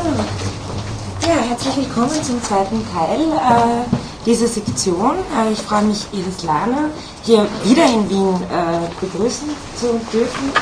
Ja, 0.00 1.36
herzlich 1.46 1.76
willkommen 1.76 2.22
zum 2.22 2.42
zweiten 2.42 2.82
Teil 2.90 3.20
äh, 3.20 3.96
dieser 4.24 4.46
Sektion. 4.46 5.12
Äh, 5.36 5.52
ich 5.52 5.58
freue 5.60 5.82
mich, 5.82 6.06
Iris 6.12 6.42
Lahner 6.42 6.88
hier 7.22 7.46
wieder 7.64 7.84
in 7.84 8.08
Wien 8.08 8.34
äh, 8.50 8.88
begrüßen 8.98 9.48
zu 9.76 10.00
dürfen. 10.10 10.52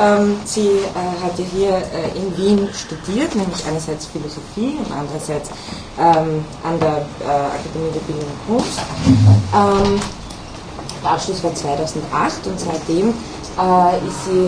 Ähm, 0.00 0.36
sie 0.44 0.68
äh, 0.68 1.24
hatte 1.24 1.42
hier 1.42 1.70
äh, 1.70 2.16
in 2.16 2.36
Wien 2.36 2.68
studiert, 2.72 3.34
nämlich 3.34 3.66
einerseits 3.66 4.06
Philosophie 4.06 4.76
und 4.78 4.92
andererseits 4.96 5.50
ähm, 5.98 6.44
an 6.62 6.78
der 6.78 7.04
äh, 7.20 7.30
Akademie 7.30 7.90
der 7.92 8.00
Bildung 8.00 8.30
und 8.46 8.58
Kunst. 8.58 8.78
Ähm, 9.54 10.00
der 11.02 11.10
Abschluss 11.10 11.42
war 11.42 11.52
2008 11.52 12.46
und 12.46 12.60
seitdem 12.60 13.08
ist 13.08 14.24
sie 14.24 14.46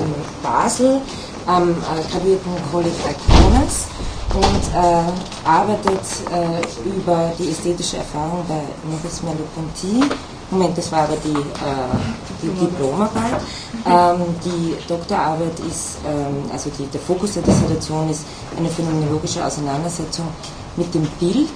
in 0.00 0.14
Basel 0.42 1.00
am 1.46 1.76
Graduierten 2.10 2.52
College 2.72 2.96
Iconis 3.50 3.86
und 4.34 4.62
äh, 4.74 5.48
arbeitet 5.48 6.00
äh, 6.30 6.88
über 6.88 7.32
die 7.38 7.50
ästhetische 7.50 7.96
Erfahrung 7.98 8.44
bei 8.48 8.60
Maurice 8.88 9.24
Merleau-Ponty. 9.24 10.08
Moment, 10.52 10.76
das 10.78 10.90
war 10.92 11.00
aber 11.04 11.16
die, 11.24 11.30
äh, 11.30 12.42
die 12.42 12.48
Diplomarbeit. 12.48 13.40
Ähm, 13.86 14.20
die 14.44 14.76
Doktorarbeit 14.88 15.58
ist, 15.68 15.98
ähm, 16.06 16.50
also 16.52 16.70
die, 16.78 16.86
der 16.86 17.00
Fokus 17.00 17.34
der 17.34 17.42
Dissertation 17.42 18.08
ist 18.10 18.24
eine 18.56 18.68
phänomenologische 18.68 19.44
Auseinandersetzung 19.44 20.26
mit 20.76 20.92
dem 20.94 21.06
Bild 21.18 21.48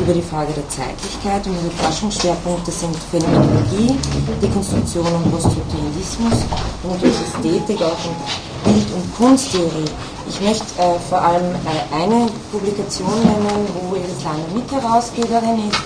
über 0.00 0.12
die 0.12 0.22
Frage 0.22 0.52
der 0.52 0.68
Zeitlichkeit 0.68 1.44
und 1.46 1.54
ihre 1.54 1.70
Forschungsschwerpunkte 1.82 2.70
sind 2.70 2.96
Phänomenologie, 3.10 3.96
Dekonstruktion 4.40 5.06
und 5.06 5.30
Poststrukturalismus 5.32 6.44
und 6.84 6.92
natürlich 6.92 7.16
Ästhetik 7.20 7.82
auch 7.82 7.98
und 8.06 8.72
Bild- 8.72 8.92
und 8.94 9.16
Kunsttheorie. 9.16 9.90
Ich 10.28 10.40
möchte 10.42 10.64
äh, 10.78 10.98
vor 11.08 11.20
allem 11.20 11.54
äh, 11.54 11.94
eine 11.94 12.26
Publikation 12.52 13.08
nennen, 13.24 13.66
wo 13.80 13.96
Lange 13.96 14.44
Mitherausgeberin 14.54 15.70
ist, 15.70 15.78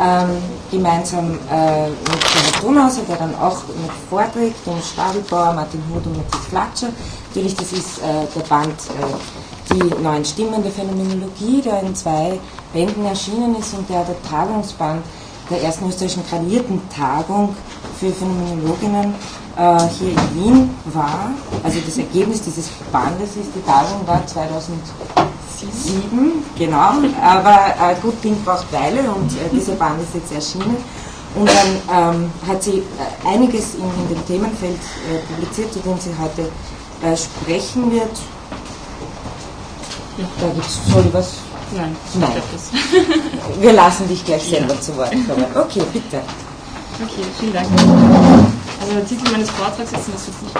ähm, 0.00 0.42
gemeinsam 0.70 1.38
äh, 1.52 1.88
mit 1.90 2.06
Gerhard 2.06 2.62
Donhauser, 2.62 3.02
der 3.08 3.16
dann 3.16 3.34
auch 3.36 3.58
mit 3.68 3.90
vorträgt, 4.08 4.66
dem 4.66 4.80
Stadelbauer, 4.80 5.52
Martin 5.52 5.82
Huth 5.90 6.06
und 6.06 6.16
Matthias 6.16 6.46
Flatscher. 6.46 6.88
Natürlich, 7.28 7.54
das 7.56 7.72
ist 7.72 7.98
äh, 7.98 8.26
der 8.34 8.40
Band 8.48 8.72
äh, 8.72 9.74
Die 9.74 10.02
neuen 10.02 10.24
Stimmen 10.24 10.62
der 10.62 10.72
Phänomenologie, 10.72 11.60
der 11.62 11.82
in 11.82 11.94
zwei 11.94 12.38
Bänden 12.72 13.04
erschienen 13.04 13.56
ist 13.56 13.74
und 13.74 13.88
der 13.88 14.04
der 14.04 14.20
Tagungsband 14.22 15.02
der 15.50 15.62
ersten 15.62 15.88
österreichischen 15.88 16.24
gradierten 16.28 16.80
Tagung 16.88 17.54
für 17.98 18.10
Phänomenologinnen 18.12 19.14
äh, 19.56 19.78
hier 19.98 20.10
in 20.10 20.34
Wien 20.34 20.70
war. 20.92 21.30
Also 21.62 21.78
das 21.84 21.98
Ergebnis 21.98 22.42
dieses 22.42 22.68
Bandes 22.90 23.36
ist, 23.36 23.50
die 23.54 23.62
Tagung 23.64 24.06
war 24.06 24.26
2007, 24.26 24.82
genau, 26.58 26.92
aber 27.22 27.74
äh, 27.80 27.94
gut 28.00 28.22
Ding 28.22 28.36
braucht 28.44 28.72
Weile 28.72 29.00
und 29.12 29.30
äh, 29.32 29.48
dieser 29.52 29.74
Band 29.74 30.00
ist 30.02 30.14
jetzt 30.14 30.32
erschienen. 30.32 30.76
Und 31.34 31.48
dann 31.48 32.14
ähm, 32.14 32.30
hat 32.46 32.62
sie 32.62 32.78
äh, 32.78 33.28
einiges 33.28 33.74
in, 33.74 33.82
in, 33.82 34.08
dem 34.14 34.24
Themenfeld 34.26 34.78
äh, 34.78 35.18
publiziert, 35.34 35.72
zu 35.72 35.80
dem 35.80 35.98
sie 35.98 36.10
heute 36.20 36.42
äh, 37.02 37.16
sprechen 37.16 37.90
wird. 37.90 38.16
Da 40.40 40.46
gibt 40.46 40.64
es, 40.64 40.92
soll 40.92 41.12
was? 41.12 41.38
Nein, 41.76 41.96
Nein. 42.14 42.30
Wir 43.60 43.72
lassen 43.72 44.06
dich 44.08 44.24
gleich 44.24 44.44
selber 44.44 44.74
ja. 44.74 44.80
zu 44.80 44.96
Wort 44.96 45.10
kommen. 45.10 45.46
Okay, 45.54 45.82
bitte. 45.92 46.22
Okay, 47.02 47.24
vielen 47.40 47.52
Dank. 47.52 47.66
Also 48.80 48.92
der 48.94 49.06
Titel 49.06 49.30
meines 49.32 49.50
Vortrags 49.50 49.90
ist 49.90 49.92
natürlich 49.92 50.42
nicht 50.42 50.56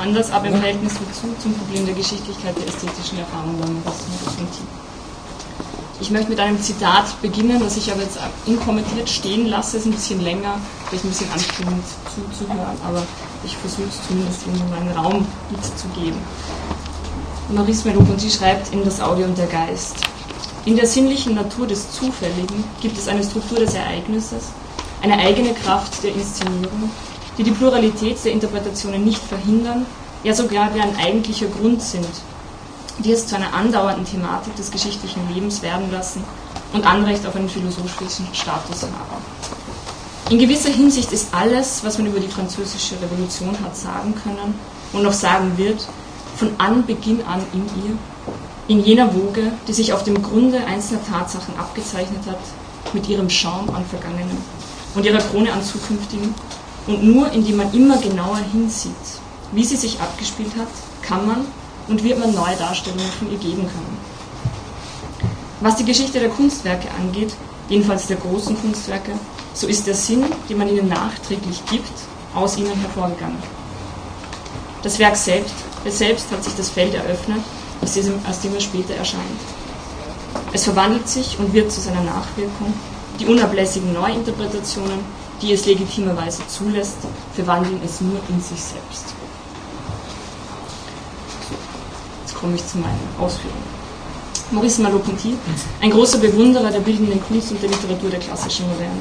anders, 0.00 0.30
aber 0.30 0.46
im 0.46 0.54
Verhältnis 0.54 0.94
dazu 0.94 1.34
zum 1.42 1.52
Problem 1.54 1.84
der 1.84 1.94
Geschichtlichkeit 1.94 2.56
der 2.56 2.68
ästhetischen 2.68 3.18
Erfahrung 3.18 3.58
beim 3.60 3.74
Motiv. 3.74 4.64
Ich 6.00 6.10
möchte 6.10 6.28
mit 6.30 6.40
einem 6.40 6.60
Zitat 6.60 7.20
beginnen, 7.22 7.58
das 7.60 7.76
ich 7.76 7.90
aber 7.90 8.02
jetzt 8.02 8.18
unkommentiert 8.46 9.08
stehen 9.08 9.46
lasse, 9.46 9.78
ist 9.78 9.86
ein 9.86 9.92
bisschen 9.92 10.20
länger, 10.20 10.60
vielleicht 10.88 11.04
ein 11.04 11.08
bisschen 11.08 11.32
anstrengend 11.32 11.84
zuzuhören, 12.14 12.76
aber 12.86 13.02
ich 13.44 13.56
versuche 13.56 13.88
es 13.88 14.06
zumindest 14.06 14.46
in 14.46 14.70
meinen 14.70 14.96
Raum 14.96 15.26
mitzugeben. 15.50 16.18
Maurice 17.48 17.84
Merleau-Ponty 17.86 18.30
schreibt 18.30 18.72
in 18.72 18.84
Das 18.84 19.00
Audio 19.00 19.24
und 19.24 19.38
der 19.38 19.46
Geist. 19.46 19.96
In 20.66 20.74
der 20.74 20.86
sinnlichen 20.86 21.36
Natur 21.36 21.68
des 21.68 21.92
Zufälligen 21.92 22.64
gibt 22.82 22.98
es 22.98 23.06
eine 23.06 23.22
Struktur 23.22 23.60
des 23.60 23.74
Ereignisses, 23.74 24.48
eine 25.00 25.16
eigene 25.16 25.54
Kraft 25.54 26.02
der 26.02 26.12
Inszenierung, 26.12 26.90
die 27.38 27.44
die 27.44 27.52
Pluralität 27.52 28.24
der 28.24 28.32
Interpretationen 28.32 29.04
nicht 29.04 29.22
verhindern, 29.22 29.86
ja 30.24 30.34
sogar 30.34 30.70
deren 30.70 30.96
eigentlicher 30.96 31.46
Grund 31.46 31.80
sind, 31.80 32.08
die 32.98 33.12
es 33.12 33.28
zu 33.28 33.36
einer 33.36 33.54
andauernden 33.54 34.06
Thematik 34.06 34.56
des 34.56 34.72
geschichtlichen 34.72 35.32
Lebens 35.32 35.62
werden 35.62 35.88
lassen 35.92 36.24
und 36.72 36.84
Anrecht 36.84 37.24
auf 37.26 37.36
einen 37.36 37.48
philosophischen 37.48 38.26
Status 38.34 38.82
haben. 38.82 39.22
In 40.30 40.40
gewisser 40.40 40.70
Hinsicht 40.70 41.12
ist 41.12 41.32
alles, 41.32 41.84
was 41.84 41.96
man 41.98 42.08
über 42.08 42.18
die 42.18 42.26
französische 42.26 42.96
Revolution 43.00 43.56
hat 43.62 43.76
sagen 43.76 44.16
können 44.16 44.58
und 44.92 45.04
noch 45.04 45.12
sagen 45.12 45.56
wird, 45.58 45.86
von 46.34 46.50
Anbeginn 46.58 47.22
an 47.24 47.42
in 47.52 47.62
ihr, 47.84 47.96
in 48.68 48.84
jener 48.84 49.14
Woge, 49.14 49.52
die 49.68 49.72
sich 49.72 49.92
auf 49.92 50.02
dem 50.02 50.20
Grunde 50.22 50.58
einzelner 50.66 51.04
Tatsachen 51.04 51.56
abgezeichnet 51.56 52.26
hat, 52.26 52.38
mit 52.92 53.08
ihrem 53.08 53.30
Schaum 53.30 53.68
an 53.70 53.84
Vergangenem 53.84 54.38
und 54.94 55.04
ihrer 55.04 55.18
Krone 55.18 55.52
an 55.52 55.62
Zukünftigen 55.62 56.34
und 56.86 57.04
nur 57.04 57.30
indem 57.32 57.56
man 57.56 57.72
immer 57.72 57.98
genauer 57.98 58.38
hinsieht, 58.52 58.94
wie 59.52 59.64
sie 59.64 59.76
sich 59.76 60.00
abgespielt 60.00 60.56
hat, 60.56 60.68
kann 61.02 61.26
man 61.26 61.44
und 61.88 62.02
wird 62.02 62.18
man 62.18 62.34
neue 62.34 62.56
Darstellungen 62.56 63.10
von 63.18 63.30
ihr 63.30 63.38
geben 63.38 63.68
können. 63.68 63.98
Was 65.60 65.76
die 65.76 65.84
Geschichte 65.84 66.18
der 66.18 66.30
Kunstwerke 66.30 66.88
angeht, 66.90 67.32
jedenfalls 67.68 68.06
der 68.08 68.16
großen 68.16 68.56
Kunstwerke, 68.60 69.12
so 69.54 69.66
ist 69.66 69.86
der 69.86 69.94
Sinn, 69.94 70.24
den 70.48 70.58
man 70.58 70.68
ihnen 70.68 70.88
nachträglich 70.88 71.62
gibt, 71.70 71.92
aus 72.34 72.58
ihnen 72.58 72.74
hervorgegangen. 72.74 73.38
Das 74.82 74.98
Werk 74.98 75.16
selbst, 75.16 75.54
selbst 75.86 76.30
hat 76.30 76.44
sich 76.44 76.54
das 76.56 76.70
Feld 76.70 76.94
eröffnet, 76.94 77.40
aus 77.82 77.92
dem, 77.94 78.14
aus 78.28 78.40
dem 78.40 78.54
er 78.54 78.60
später 78.60 78.94
erscheint. 78.94 79.22
Es 80.52 80.64
verwandelt 80.64 81.08
sich 81.08 81.38
und 81.38 81.52
wird 81.52 81.70
zu 81.72 81.80
seiner 81.80 82.02
Nachwirkung. 82.02 82.72
Die 83.18 83.26
unablässigen 83.26 83.92
Neuinterpretationen 83.92 85.00
die 85.42 85.52
es 85.52 85.66
legitimerweise 85.66 86.46
zulässt, 86.48 86.96
verwandeln 87.34 87.80
es 87.84 88.00
nur 88.00 88.20
in 88.28 88.40
sich 88.40 88.60
selbst. 88.60 89.14
Jetzt 92.22 92.34
komme 92.34 92.54
ich 92.54 92.66
zu 92.66 92.78
meinen 92.78 93.08
Ausführungen. 93.18 93.76
Maurice 94.50 94.80
Merleau-Ponty, 94.80 95.36
ein 95.80 95.90
großer 95.90 96.18
Bewunderer 96.18 96.70
der 96.70 96.80
bildenden 96.80 97.20
Kunst 97.20 97.50
und 97.50 97.62
der 97.62 97.68
Literatur 97.68 98.10
der 98.10 98.20
klassischen 98.20 98.68
Moderne, 98.68 99.00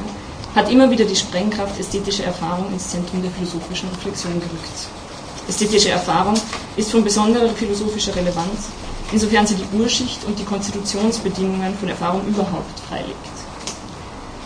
hat 0.56 0.72
immer 0.72 0.90
wieder 0.90 1.06
die 1.06 1.16
Sprengkraft 1.16 1.80
ästhetischer 1.80 2.24
Erfahrung 2.25 2.72
ins 2.72 2.90
Zentrum 2.90 3.22
der 3.22 3.31
philosophischen 3.31 3.90
Reflexion 3.90 4.34
gerückt. 4.34 4.88
Ästhetische 5.47 5.90
Erfahrung 5.90 6.34
ist 6.78 6.91
von 6.91 7.03
besonderer 7.03 7.50
philosophischer 7.50 8.16
Relevanz, 8.16 8.69
insofern 9.12 9.47
sie 9.47 9.56
die 9.56 9.78
Urschicht 9.78 10.24
und 10.25 10.38
die 10.38 10.46
Konstitutionsbedingungen 10.46 11.75
von 11.78 11.90
Erfahrung 11.90 12.25
überhaupt 12.28 12.80
freilegt. 12.88 13.16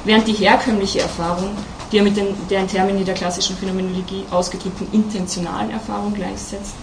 Während 0.06 0.28
die 0.28 0.34
herkömmliche 0.34 1.02
Erfahrung 1.02 1.56
die 1.92 1.98
er 1.98 2.04
mit 2.04 2.18
den, 2.18 2.28
der 2.50 2.62
in 2.62 2.68
Termini 2.68 3.04
der 3.04 3.16
klassischen 3.16 3.58
Phänomenologie 3.58 4.24
ausgedrückten 4.30 4.88
intentionalen 4.92 5.72
Erfahrung 5.72 6.14
gleichsetzt, 6.14 6.74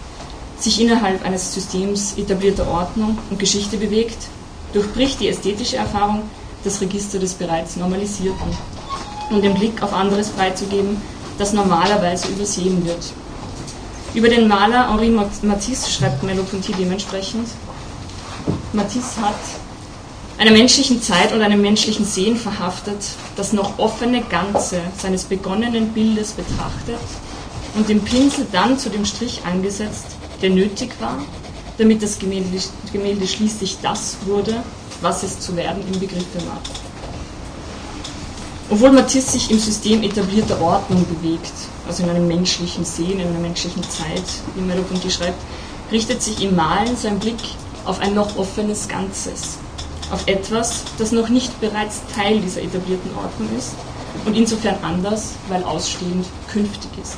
sich 0.59 0.81
innerhalb 0.81 1.25
eines 1.25 1.55
Systems 1.55 2.15
etablierter 2.17 2.67
Ordnung 2.69 3.19
und 3.31 3.39
Geschichte 3.39 3.77
bewegt, 3.77 4.19
durchbricht 4.73 5.21
die 5.21 5.29
ästhetische 5.29 5.77
Erfahrung 5.77 6.23
das 6.65 6.81
Register 6.81 7.19
des 7.19 7.35
bereits 7.35 7.77
Normalisierten, 7.77 8.49
um 9.31 9.41
den 9.41 9.55
Blick 9.55 9.83
auf 9.83 9.93
anderes 9.93 10.31
freizugeben, 10.31 11.01
das 11.39 11.53
normalerweise 11.53 12.29
übersehen 12.29 12.85
wird. 12.85 13.13
Über 14.17 14.31
den 14.31 14.49
Maler 14.49 14.89
Henri 14.89 15.11
Matisse 15.11 15.91
schreibt 15.91 16.23
Merleau-Ponty 16.23 16.73
dementsprechend, 16.73 17.49
Matisse 18.73 19.21
hat 19.21 19.37
einer 20.39 20.53
menschlichen 20.53 21.03
Zeit 21.03 21.35
und 21.35 21.43
einem 21.43 21.61
menschlichen 21.61 22.07
Sehen 22.07 22.35
verhaftet, 22.35 22.97
das 23.37 23.53
noch 23.53 23.79
offene 23.79 24.23
Ganze 24.23 24.81
seines 24.99 25.25
begonnenen 25.25 25.93
Bildes 25.93 26.33
betrachtet 26.33 26.99
und 27.75 27.91
den 27.91 28.03
Pinsel 28.03 28.47
dann 28.51 28.79
zu 28.79 28.89
dem 28.89 29.05
Strich 29.05 29.45
angesetzt, 29.45 30.07
der 30.41 30.49
nötig 30.49 30.99
war, 30.99 31.19
damit 31.77 32.03
das 32.03 32.19
Gemälde, 32.19 32.59
Gemälde 32.91 33.27
schließlich 33.29 33.81
das 33.83 34.17
wurde, 34.25 34.63
was 35.03 35.25
es 35.25 35.41
zu 35.41 35.55
werden 35.57 35.83
im 35.93 36.01
Begriffe 36.01 36.41
war. 36.47 36.63
Obwohl 38.71 38.93
Matisse 38.93 39.33
sich 39.33 39.51
im 39.51 39.59
System 39.59 40.03
etablierter 40.03 40.59
Ordnung 40.63 41.05
bewegt, 41.05 41.53
also 41.87 42.03
in 42.03 42.11
einem 42.11 42.27
menschlichen 42.27 42.85
Sehen, 42.85 43.21
in 43.21 43.29
einer 43.29 43.39
menschlichen 43.39 43.83
Zeit, 43.89 44.25
wie 44.55 44.63
Merleau-Ponty 44.63 45.11
schreibt, 45.11 45.41
richtet 45.91 46.23
sich 46.23 46.43
im 46.43 46.57
Malen 46.57 46.97
sein 46.97 47.19
Blick 47.19 47.41
auf 47.85 48.01
ein 48.01 48.15
noch 48.15 48.37
offenes 48.37 48.89
Ganzes, 48.89 49.59
auf 50.11 50.27
etwas, 50.27 50.85
das 50.99 51.13
noch 51.13 51.29
nicht 51.29 51.61
bereits 51.61 52.03
Teil 52.15 52.41
dieser 52.41 52.63
etablierten 52.63 53.13
Ordnung 53.17 53.49
ist 53.57 53.75
und 54.25 54.37
insofern 54.37 54.77
anders, 54.83 55.35
weil 55.49 55.63
ausstehend 55.63 56.27
künftig 56.53 56.91
ist. 57.01 57.17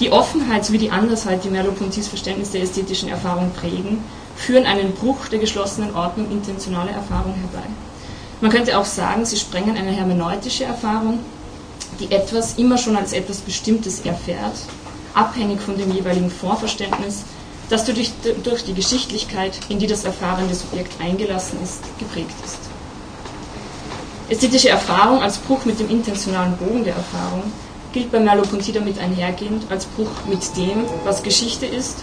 Die 0.00 0.12
Offenheit 0.12 0.64
sowie 0.64 0.78
die 0.78 0.90
Andersheit, 0.90 1.42
die 1.44 1.50
Merleau-Ponty's 1.50 2.08
Verständnis 2.08 2.52
der 2.52 2.62
ästhetischen 2.62 3.08
Erfahrung 3.08 3.50
prägen, 3.50 4.04
führen 4.36 4.64
einen 4.64 4.92
Bruch 4.92 5.26
der 5.28 5.40
geschlossenen 5.40 5.94
Ordnung 5.94 6.30
intentionaler 6.30 6.92
Erfahrung 6.92 7.34
herbei. 7.34 7.66
Man 8.40 8.52
könnte 8.52 8.78
auch 8.78 8.84
sagen, 8.84 9.24
sie 9.24 9.36
sprengen 9.36 9.76
eine 9.76 9.90
hermeneutische 9.90 10.64
Erfahrung, 10.64 11.18
die 12.00 12.12
etwas 12.12 12.54
immer 12.58 12.78
schon 12.78 12.96
als 12.96 13.12
etwas 13.12 13.38
Bestimmtes 13.38 14.00
erfährt, 14.00 14.56
abhängig 15.14 15.60
von 15.60 15.76
dem 15.76 15.90
jeweiligen 15.92 16.30
Vorverständnis, 16.30 17.24
das 17.68 17.84
durch, 17.84 18.12
durch 18.42 18.64
die 18.64 18.74
Geschichtlichkeit, 18.74 19.58
in 19.68 19.78
die 19.78 19.86
das 19.86 20.04
erfahrene 20.04 20.54
Subjekt 20.54 21.00
eingelassen 21.00 21.58
ist, 21.62 21.80
geprägt 21.98 22.34
ist. 22.44 22.58
Ästhetische 24.30 24.68
Erfahrung 24.68 25.22
als 25.22 25.38
Bruch 25.38 25.64
mit 25.64 25.80
dem 25.80 25.90
intentionalen 25.90 26.56
Bogen 26.56 26.84
der 26.84 26.94
Erfahrung 26.94 27.44
gilt 27.92 28.12
bei 28.12 28.20
Merleau-Ponty 28.20 28.72
damit 28.72 28.98
einhergehend 28.98 29.64
als 29.70 29.86
Bruch 29.86 30.10
mit 30.28 30.40
dem, 30.56 30.84
was 31.04 31.22
Geschichte 31.22 31.66
ist 31.66 31.98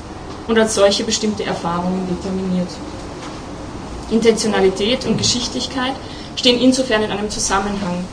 und 0.48 0.58
als 0.58 0.76
solche 0.76 1.04
bestimmte 1.04 1.46
Erfahrungen 1.46 2.08
determiniert. 2.08 2.70
Intentionalität 4.10 5.06
und 5.06 5.18
Geschichtlichkeit 5.18 5.94
stehen 6.36 6.60
insofern 6.60 7.04
in 7.04 7.12
einem 7.12 7.30
Zusammenhang, 7.30 8.04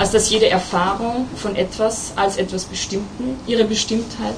als 0.00 0.12
dass 0.12 0.30
jede 0.30 0.48
Erfahrung 0.48 1.26
von 1.36 1.54
etwas 1.54 2.12
als 2.16 2.38
etwas 2.38 2.64
Bestimmten 2.64 3.36
ihre 3.46 3.64
Bestimmtheit 3.64 4.36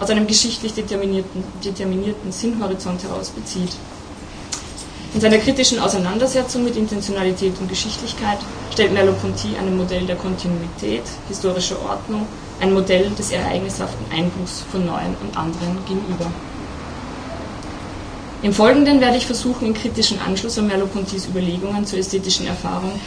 aus 0.00 0.10
einem 0.10 0.26
geschichtlich 0.26 0.74
determinierten, 0.74 1.44
determinierten 1.64 2.32
Sinnhorizont 2.32 3.00
heraus 3.04 3.30
bezieht. 3.30 3.70
In 5.14 5.20
seiner 5.20 5.38
kritischen 5.38 5.78
Auseinandersetzung 5.78 6.64
mit 6.64 6.76
Intentionalität 6.76 7.52
und 7.60 7.68
Geschichtlichkeit 7.68 8.38
stellt 8.72 8.92
Merleau-Ponty 8.92 9.56
einem 9.56 9.76
Modell 9.76 10.04
der 10.04 10.16
Kontinuität, 10.16 11.04
historischer 11.28 11.80
Ordnung, 11.88 12.26
ein 12.60 12.72
Modell 12.72 13.08
des 13.10 13.30
ereignishaften 13.30 14.06
Einbruchs 14.12 14.64
von 14.72 14.84
Neuem 14.84 15.14
und 15.22 15.36
Anderen 15.36 15.78
gegenüber. 15.86 16.26
Im 18.42 18.52
Folgenden 18.52 19.00
werde 19.00 19.16
ich 19.16 19.26
versuchen, 19.26 19.68
in 19.68 19.74
kritischen 19.74 20.18
Anschluss 20.18 20.58
an 20.58 20.66
Merleau-Pontys 20.66 21.28
Überlegungen 21.28 21.86
zur 21.86 22.00
ästhetischen 22.00 22.48
Erfahrung 22.48 22.98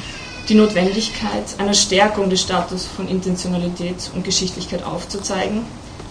die 0.50 0.56
Notwendigkeit 0.56 1.44
einer 1.58 1.74
Stärkung 1.74 2.30
des 2.30 2.42
Status 2.42 2.86
von 2.86 3.08
Intentionalität 3.08 4.10
und 4.16 4.24
Geschichtlichkeit 4.24 4.84
aufzuzeigen, 4.84 5.66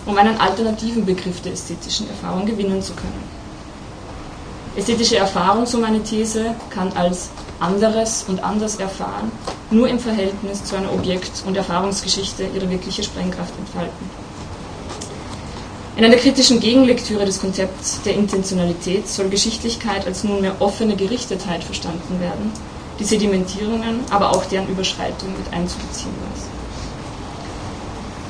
um 0.04 0.16
einen 0.18 0.38
alternativen 0.38 1.06
Begriff 1.06 1.40
der 1.42 1.52
ästhetischen 1.52 2.08
Erfahrung 2.08 2.44
gewinnen 2.44 2.82
zu 2.82 2.92
können. 2.92 3.36
Ästhetische 4.76 5.16
Erfahrung, 5.16 5.64
so 5.64 5.78
meine 5.78 6.02
These, 6.02 6.54
kann 6.68 6.92
als 6.92 7.30
anderes 7.60 8.26
und 8.28 8.44
anders 8.44 8.76
erfahren 8.76 9.32
nur 9.70 9.88
im 9.88 9.98
Verhältnis 9.98 10.64
zu 10.64 10.76
einer 10.76 10.92
Objekt- 10.92 11.42
und 11.46 11.56
Erfahrungsgeschichte 11.56 12.44
ihre 12.54 12.70
wirkliche 12.70 13.02
Sprengkraft 13.02 13.54
entfalten. 13.58 14.10
In 15.96 16.04
einer 16.04 16.16
kritischen 16.16 16.60
Gegenlektüre 16.60 17.24
des 17.24 17.40
Konzepts 17.40 18.02
der 18.02 18.14
Intentionalität 18.14 19.08
soll 19.08 19.30
Geschichtlichkeit 19.30 20.06
als 20.06 20.24
nunmehr 20.24 20.56
offene 20.60 20.94
Gerichtetheit 20.94 21.64
verstanden 21.64 22.20
werden, 22.20 22.52
die 22.98 23.04
Sedimentierungen, 23.04 24.00
aber 24.10 24.30
auch 24.30 24.44
deren 24.46 24.68
Überschreitung 24.68 25.30
mit 25.30 25.52
einzubeziehen 25.52 26.12
weiß. 26.30 26.46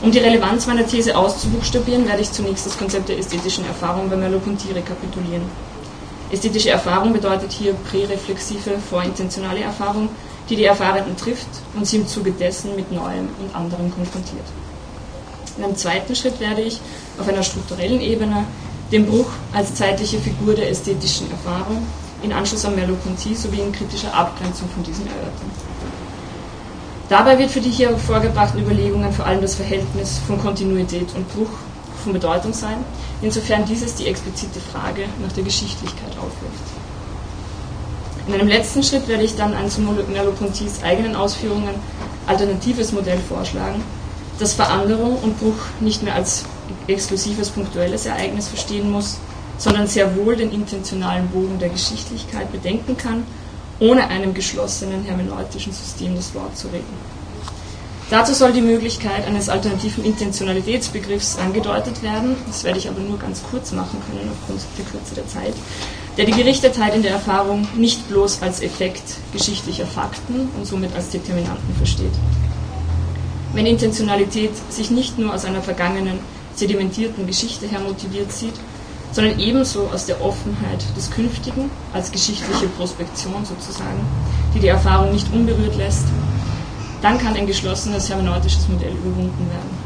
Um 0.03 0.13
die 0.13 0.19
Relevanz 0.19 0.67
meiner 0.67 0.87
These 0.87 1.17
auszubuchstabieren, 1.17 2.07
werde 2.07 2.23
ich 2.23 2.31
zunächst 2.31 2.67
das 2.67 2.77
Konzept 2.77 3.09
der 3.09 3.19
ästhetischen 3.19 3.67
Erfahrung 3.67 4.11
bei 4.11 4.17
Merleau-Ponty 4.17 4.73
rekapitulieren. 4.73 5.43
Ästhetische 6.31 6.71
Erfahrung 6.71 7.13
bedeutet 7.13 7.53
hier 7.53 7.73
präreflexive, 7.73 8.79
vorintentionale 8.91 9.61
Erfahrung, 9.61 10.09
die 10.51 10.57
die 10.57 10.65
Erfahrenden 10.65 11.17
trifft 11.17 11.49
und 11.75 11.87
sie 11.87 11.97
im 11.97 12.07
Zuge 12.07 12.33
dessen 12.33 12.75
mit 12.77 12.91
Neuem 12.93 13.29
und 13.41 13.55
anderem 13.55 13.93
konfrontiert. 13.93 14.45
In 15.57 15.65
einem 15.65 15.77
zweiten 15.77 16.15
Schritt 16.15 16.39
werde 16.41 16.63
ich 16.63 16.81
auf 17.19 17.29
einer 17.29 17.43
strukturellen 17.43 18.01
Ebene 18.01 18.45
den 18.93 19.07
Bruch 19.07 19.31
als 19.53 19.75
zeitliche 19.75 20.19
Figur 20.19 20.55
der 20.55 20.71
ästhetischen 20.71 21.31
Erfahrung 21.31 21.87
in 22.23 22.33
Anschluss 22.33 22.65
an 22.65 22.75
Merleau-Ponty 22.75 23.35
sowie 23.35 23.61
in 23.61 23.73
kritischer 23.73 24.13
Abgrenzung 24.13 24.69
von 24.69 24.83
diesem 24.83 25.07
erörtern. 25.07 25.51
Dabei 27.09 27.39
wird 27.39 27.51
für 27.51 27.61
die 27.61 27.71
hier 27.71 27.97
vorgebrachten 27.97 28.61
Überlegungen 28.61 29.13
vor 29.13 29.27
allem 29.27 29.41
das 29.41 29.55
Verhältnis 29.55 30.19
von 30.27 30.41
Kontinuität 30.41 31.15
und 31.15 31.33
Bruch 31.33 31.51
von 32.03 32.13
Bedeutung 32.13 32.53
sein, 32.53 32.79
insofern 33.23 33.65
dieses 33.65 33.95
die 33.95 34.07
explizite 34.07 34.61
Frage 34.61 35.05
nach 35.23 35.33
der 35.33 35.45
Geschichtlichkeit 35.45 36.13
aufwirft. 36.19 36.65
In 38.27 38.35
einem 38.35 38.49
letzten 38.49 38.83
Schritt 38.83 39.07
werde 39.07 39.23
ich 39.23 39.37
dann 39.37 39.55
ein 39.55 39.71
zu 39.71 39.81
Merleau-Pontys 39.81 40.83
eigenen 40.83 41.15
Ausführungen 41.15 41.75
alternatives 42.27 42.91
Modell 42.91 43.21
vorschlagen, 43.21 43.85
das 44.41 44.55
Veränderung 44.55 45.17
und 45.23 45.39
Bruch 45.39 45.55
nicht 45.79 46.03
mehr 46.03 46.17
als 46.17 46.45
exklusives 46.89 47.51
punktuelles 47.51 48.05
Ereignis 48.05 48.49
verstehen 48.49 48.91
muss, 48.91 49.19
sondern 49.59 49.87
sehr 49.87 50.17
wohl 50.17 50.37
den 50.37 50.53
intentionalen 50.53 51.29
Bogen 51.29 51.59
der 51.59 51.69
Geschichtlichkeit 51.69 52.51
bedenken 52.53 52.97
kann, 52.97 53.25
ohne 53.79 54.09
einem 54.09 54.35
geschlossenen 54.35 55.05
hermeneutischen 55.05 55.73
System 55.73 56.17
das 56.17 56.35
Wort 56.35 56.57
zu 56.57 56.69
reden. 56.69 57.17
Dazu 58.09 58.35
soll 58.35 58.53
die 58.53 58.61
Möglichkeit 58.61 59.27
eines 59.27 59.49
alternativen 59.49 60.05
Intentionalitätsbegriffs 60.05 61.39
angedeutet 61.39 62.05
werden, 62.05 62.37
das 62.47 62.63
werde 62.63 62.79
ich 62.79 62.89
aber 62.89 63.01
nur 63.01 63.19
ganz 63.19 63.43
kurz 63.51 63.73
machen 63.73 64.01
können 64.09 64.31
aufgrund 64.31 64.61
der 64.79 64.85
Kürze 64.85 65.17
der 65.17 65.27
Zeit, 65.27 65.55
der 66.17 66.25
die 66.25 66.33
Gerichtetheit 66.33 66.95
in 66.95 67.03
der 67.03 67.11
Erfahrung 67.11 67.67
nicht 67.75 68.09
bloß 68.09 68.43
als 68.43 68.63
Effekt 68.63 69.17
geschichtlicher 69.33 69.87
Fakten 69.87 70.49
und 70.57 70.67
somit 70.67 70.95
als 70.95 71.11
Determinanten 71.11 71.75
versteht. 71.75 72.13
Wenn 73.55 73.67
Intentionalität 73.67 74.53
sich 74.71 74.93
nicht 74.93 75.19
nur 75.19 75.35
aus 75.35 75.45
einer 75.45 75.63
vergangenen, 75.63 76.21
sedimentierten 76.55 77.27
Geschichte 77.27 77.67
her 77.67 77.81
motiviert 77.81 78.31
sieht, 78.31 78.55
sondern 79.17 79.41
ebenso 79.41 79.89
aus 79.89 80.05
der 80.05 80.23
Offenheit 80.23 80.85
des 80.95 81.11
Künftigen 81.11 81.71
als 81.95 82.13
geschichtliche 82.13 82.67
Prospektion 82.77 83.47
sozusagen, 83.47 84.05
die 84.55 84.61
die 84.61 84.69
Erfahrung 84.69 85.11
nicht 85.11 85.33
unberührt 85.33 85.75
lässt, 85.79 86.05
dann 87.01 87.17
kann 87.17 87.35
ein 87.35 87.47
geschlossenes 87.47 88.11
hermeneutisches 88.11 88.69
Modell 88.69 88.93
überwunden 88.93 89.49
werden. 89.49 89.79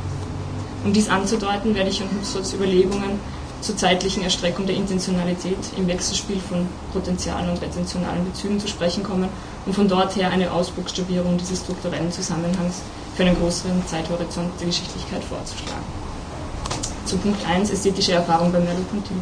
Um 0.84 0.92
dies 0.92 1.08
anzudeuten, 1.08 1.76
werde 1.76 1.90
ich 1.90 2.02
an 2.02 2.08
Husserls 2.20 2.54
Überlegungen 2.54 3.20
zur 3.60 3.76
zeitlichen 3.76 4.24
Erstreckung 4.24 4.66
der 4.66 4.74
Intentionalität 4.74 5.58
im 5.76 5.86
Wechselspiel 5.86 6.40
von 6.40 6.66
potentialen 6.92 7.50
und 7.50 7.62
retentionalen 7.62 8.24
Bezügen 8.24 8.58
zu 8.58 8.66
sprechen 8.66 9.04
kommen 9.04 9.28
und 9.64 9.74
von 9.74 9.86
dort 9.86 10.16
her 10.16 10.32
eine 10.32 10.50
Ausbuchstabierung 10.50 11.38
dieses 11.38 11.60
strukturellen 11.60 12.10
Zusammenhangs 12.10 12.80
für 13.14 13.22
einen 13.22 13.36
größeren 13.36 13.86
Zeithorizont 13.86 14.50
der 14.58 14.66
Geschichtlichkeit 14.66 15.22
vorzuschlagen. 15.22 16.09
Zu 17.04 17.16
Punkt 17.18 17.44
1 17.46 17.70
ästhetische 17.70 18.12
Erfahrung 18.12 18.52
bei 18.52 18.60
Merleau-Ponty. 18.60 19.14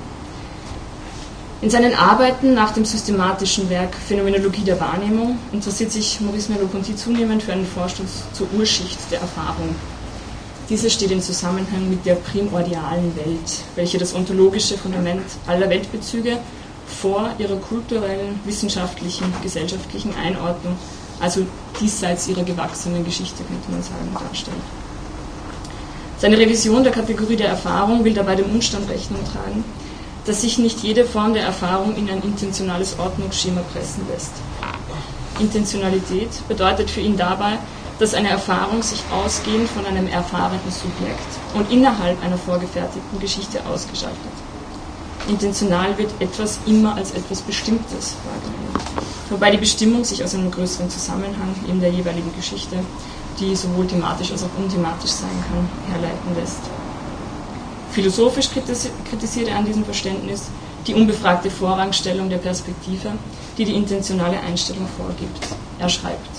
In 1.60 1.70
seinen 1.70 1.94
Arbeiten 1.94 2.54
nach 2.54 2.72
dem 2.72 2.84
systematischen 2.84 3.68
Werk 3.68 3.94
Phänomenologie 3.94 4.62
der 4.62 4.78
Wahrnehmung 4.78 5.38
interessiert 5.52 5.90
sich 5.90 6.20
Maurice 6.20 6.52
Merleau-Ponty 6.52 6.94
zunehmend 6.94 7.42
für 7.42 7.52
einen 7.52 7.66
Vorstoß 7.66 8.32
zur 8.32 8.46
Urschicht 8.56 8.98
der 9.10 9.20
Erfahrung. 9.20 9.74
Diese 10.68 10.90
steht 10.90 11.10
in 11.10 11.22
Zusammenhang 11.22 11.88
mit 11.88 12.04
der 12.04 12.14
primordialen 12.16 13.16
Welt, 13.16 13.64
welche 13.74 13.98
das 13.98 14.14
ontologische 14.14 14.76
Fundament 14.76 15.24
aller 15.46 15.68
Weltbezüge 15.70 16.38
vor 16.86 17.30
ihrer 17.38 17.56
kulturellen, 17.56 18.38
wissenschaftlichen, 18.44 19.32
gesellschaftlichen 19.42 20.14
Einordnung, 20.14 20.76
also 21.20 21.46
diesseits 21.80 22.28
ihrer 22.28 22.44
gewachsenen 22.44 23.04
Geschichte, 23.04 23.42
könnte 23.44 23.70
man 23.70 23.82
sagen, 23.82 24.14
darstellt. 24.28 24.56
Seine 26.20 26.36
Revision 26.36 26.82
der 26.82 26.92
Kategorie 26.92 27.36
der 27.36 27.46
Erfahrung 27.48 28.04
will 28.04 28.12
dabei 28.12 28.34
dem 28.34 28.50
Umstand 28.50 28.90
Rechnung 28.90 29.24
tragen, 29.24 29.64
dass 30.24 30.40
sich 30.40 30.58
nicht 30.58 30.80
jede 30.82 31.04
Form 31.04 31.32
der 31.32 31.44
Erfahrung 31.44 31.94
in 31.94 32.10
ein 32.10 32.22
intentionales 32.22 32.98
Ordnungsschema 32.98 33.62
pressen 33.62 34.04
lässt. 34.08 34.32
Intentionalität 35.38 36.42
bedeutet 36.48 36.90
für 36.90 37.00
ihn 37.00 37.16
dabei, 37.16 37.60
dass 38.00 38.14
eine 38.14 38.30
Erfahrung 38.30 38.82
sich 38.82 39.04
ausgehend 39.10 39.68
von 39.68 39.86
einem 39.86 40.08
erfahrenen 40.08 40.72
Subjekt 40.72 41.38
und 41.54 41.70
innerhalb 41.70 42.20
einer 42.20 42.36
vorgefertigten 42.36 43.20
Geschichte 43.20 43.64
ausgestaltet. 43.64 44.32
Intentional 45.28 45.98
wird 45.98 46.20
etwas 46.20 46.58
immer 46.66 46.96
als 46.96 47.12
etwas 47.12 47.42
Bestimmtes 47.42 48.16
wahrgenommen, 48.24 48.76
wobei 49.28 49.52
die 49.52 49.58
Bestimmung 49.58 50.02
sich 50.02 50.24
aus 50.24 50.34
einem 50.34 50.50
größeren 50.50 50.90
Zusammenhang 50.90 51.54
in 51.64 51.78
der 51.80 51.90
jeweiligen 51.90 52.32
Geschichte 52.32 52.82
die 53.38 53.54
sowohl 53.56 53.86
thematisch 53.86 54.32
als 54.32 54.42
auch 54.42 54.56
unthematisch 54.58 55.10
sein 55.12 55.44
kann, 55.48 55.68
herleiten 55.92 56.34
lässt. 56.34 56.60
Philosophisch 57.90 58.50
kritisiert 58.50 59.48
er 59.48 59.56
an 59.56 59.64
diesem 59.64 59.84
Verständnis 59.84 60.44
die 60.86 60.94
unbefragte 60.94 61.50
Vorrangstellung 61.50 62.30
der 62.30 62.38
Perspektive, 62.38 63.12
die 63.56 63.64
die 63.64 63.74
intentionale 63.74 64.40
Einstellung 64.40 64.86
vorgibt. 64.96 65.38
Er 65.78 65.88
schreibt, 65.88 66.30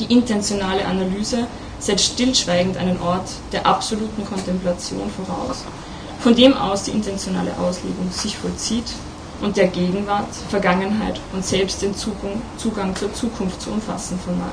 die 0.00 0.12
intentionale 0.12 0.84
Analyse 0.84 1.46
setzt 1.78 2.12
stillschweigend 2.14 2.76
einen 2.76 3.00
Ort 3.00 3.30
der 3.52 3.66
absoluten 3.66 4.24
Kontemplation 4.24 5.10
voraus, 5.10 5.64
von 6.20 6.34
dem 6.34 6.54
aus 6.54 6.84
die 6.84 6.92
intentionale 6.92 7.56
Auslegung 7.58 8.10
sich 8.10 8.36
vollzieht 8.36 8.92
und 9.40 9.56
der 9.56 9.68
Gegenwart, 9.68 10.28
Vergangenheit 10.50 11.20
und 11.32 11.44
selbst 11.44 11.82
den 11.82 11.94
Zugang 11.96 12.94
zur 12.96 13.12
Zukunft 13.12 13.60
zu 13.60 13.70
umfassen 13.70 14.18
vermag. 14.18 14.52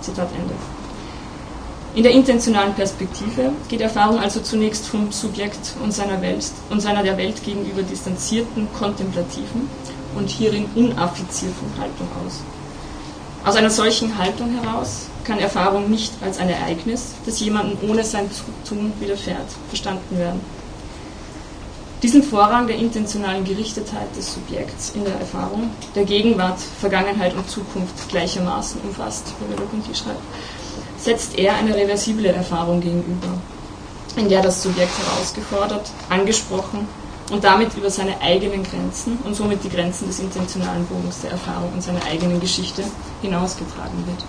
Zitat 0.00 0.28
Ende. 0.32 0.54
In 1.94 2.02
der 2.02 2.12
intentionalen 2.12 2.74
Perspektive 2.74 3.50
geht 3.68 3.80
Erfahrung 3.80 4.18
also 4.18 4.40
zunächst 4.40 4.86
vom 4.86 5.10
Subjekt 5.10 5.74
und 5.82 5.92
seiner, 5.92 6.20
Welt, 6.22 6.44
und 6.70 6.80
seiner 6.80 7.02
der 7.02 7.16
Welt 7.16 7.42
gegenüber 7.44 7.82
distanzierten, 7.82 8.68
kontemplativen 8.78 9.68
und 10.14 10.28
hierin 10.28 10.66
unaffizierten 10.76 11.66
Haltung 11.78 12.08
aus. 12.24 12.40
Aus 13.44 13.56
einer 13.56 13.70
solchen 13.70 14.16
Haltung 14.18 14.50
heraus 14.60 15.06
kann 15.24 15.38
Erfahrung 15.38 15.90
nicht 15.90 16.12
als 16.22 16.38
ein 16.38 16.50
Ereignis, 16.50 17.14
das 17.24 17.40
jemandem 17.40 17.90
ohne 17.90 18.04
sein 18.04 18.28
Zutun 18.30 18.92
widerfährt, 19.00 19.48
verstanden 19.68 20.18
werden. 20.18 20.57
Diesen 22.02 22.22
Vorrang 22.22 22.68
der 22.68 22.76
intentionalen 22.76 23.44
Gerichtetheit 23.44 24.14
des 24.16 24.32
Subjekts 24.32 24.90
in 24.90 25.02
der 25.02 25.14
Erfahrung, 25.14 25.68
der 25.96 26.04
Gegenwart, 26.04 26.60
Vergangenheit 26.60 27.34
und 27.34 27.50
Zukunft 27.50 28.08
gleichermaßen 28.08 28.80
umfasst, 28.82 29.34
wie 29.40 29.48
Merleau-Ponty 29.48 29.92
schreibt, 29.96 30.22
setzt 30.96 31.36
er 31.36 31.56
eine 31.56 31.74
reversible 31.74 32.28
Erfahrung 32.28 32.80
gegenüber, 32.80 33.26
in 34.16 34.28
der 34.28 34.42
das 34.42 34.62
Subjekt 34.62 34.92
herausgefordert, 34.96 35.90
angesprochen 36.08 36.86
und 37.32 37.42
damit 37.42 37.76
über 37.76 37.90
seine 37.90 38.20
eigenen 38.20 38.62
Grenzen 38.62 39.18
und 39.24 39.34
somit 39.34 39.64
die 39.64 39.68
Grenzen 39.68 40.06
des 40.06 40.20
intentionalen 40.20 40.86
Bogens 40.86 41.22
der 41.22 41.32
Erfahrung 41.32 41.72
und 41.72 41.82
seiner 41.82 42.04
eigenen 42.04 42.38
Geschichte 42.38 42.84
hinausgetragen 43.22 44.06
wird. 44.06 44.24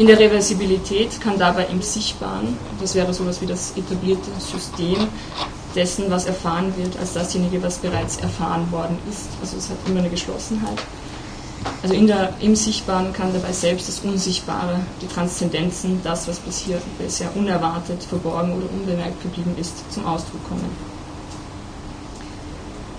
In 0.00 0.06
der 0.06 0.18
Reversibilität 0.18 1.20
kann 1.20 1.38
dabei 1.38 1.66
im 1.66 1.82
Sichtbaren, 1.82 2.56
das 2.80 2.94
wäre 2.94 3.12
sowas 3.12 3.42
wie 3.42 3.46
das 3.46 3.76
etablierte 3.76 4.30
System 4.40 4.96
dessen, 5.74 6.10
was 6.10 6.24
erfahren 6.24 6.74
wird, 6.78 6.98
als 6.98 7.12
dasjenige, 7.12 7.62
was 7.62 7.76
bereits 7.76 8.16
erfahren 8.16 8.72
worden 8.72 8.98
ist, 9.10 9.28
also 9.42 9.58
es 9.58 9.68
hat 9.68 9.76
immer 9.86 9.98
eine 9.98 10.08
Geschlossenheit, 10.08 10.78
also 11.82 11.94
in 11.94 12.06
der, 12.06 12.32
im 12.40 12.56
Sichtbaren 12.56 13.12
kann 13.12 13.34
dabei 13.34 13.52
selbst 13.52 13.88
das 13.88 14.00
Unsichtbare, 14.00 14.80
die 15.02 15.06
Transzendenzen, 15.06 16.00
das, 16.02 16.26
was 16.28 16.38
bis 16.38 16.60
hier 16.60 16.80
bisher 16.98 17.36
unerwartet, 17.36 18.02
verborgen 18.02 18.54
oder 18.54 18.70
unbemerkt 18.70 19.22
geblieben 19.22 19.54
ist, 19.58 19.92
zum 19.92 20.06
Ausdruck 20.06 20.42
kommen. 20.48 20.89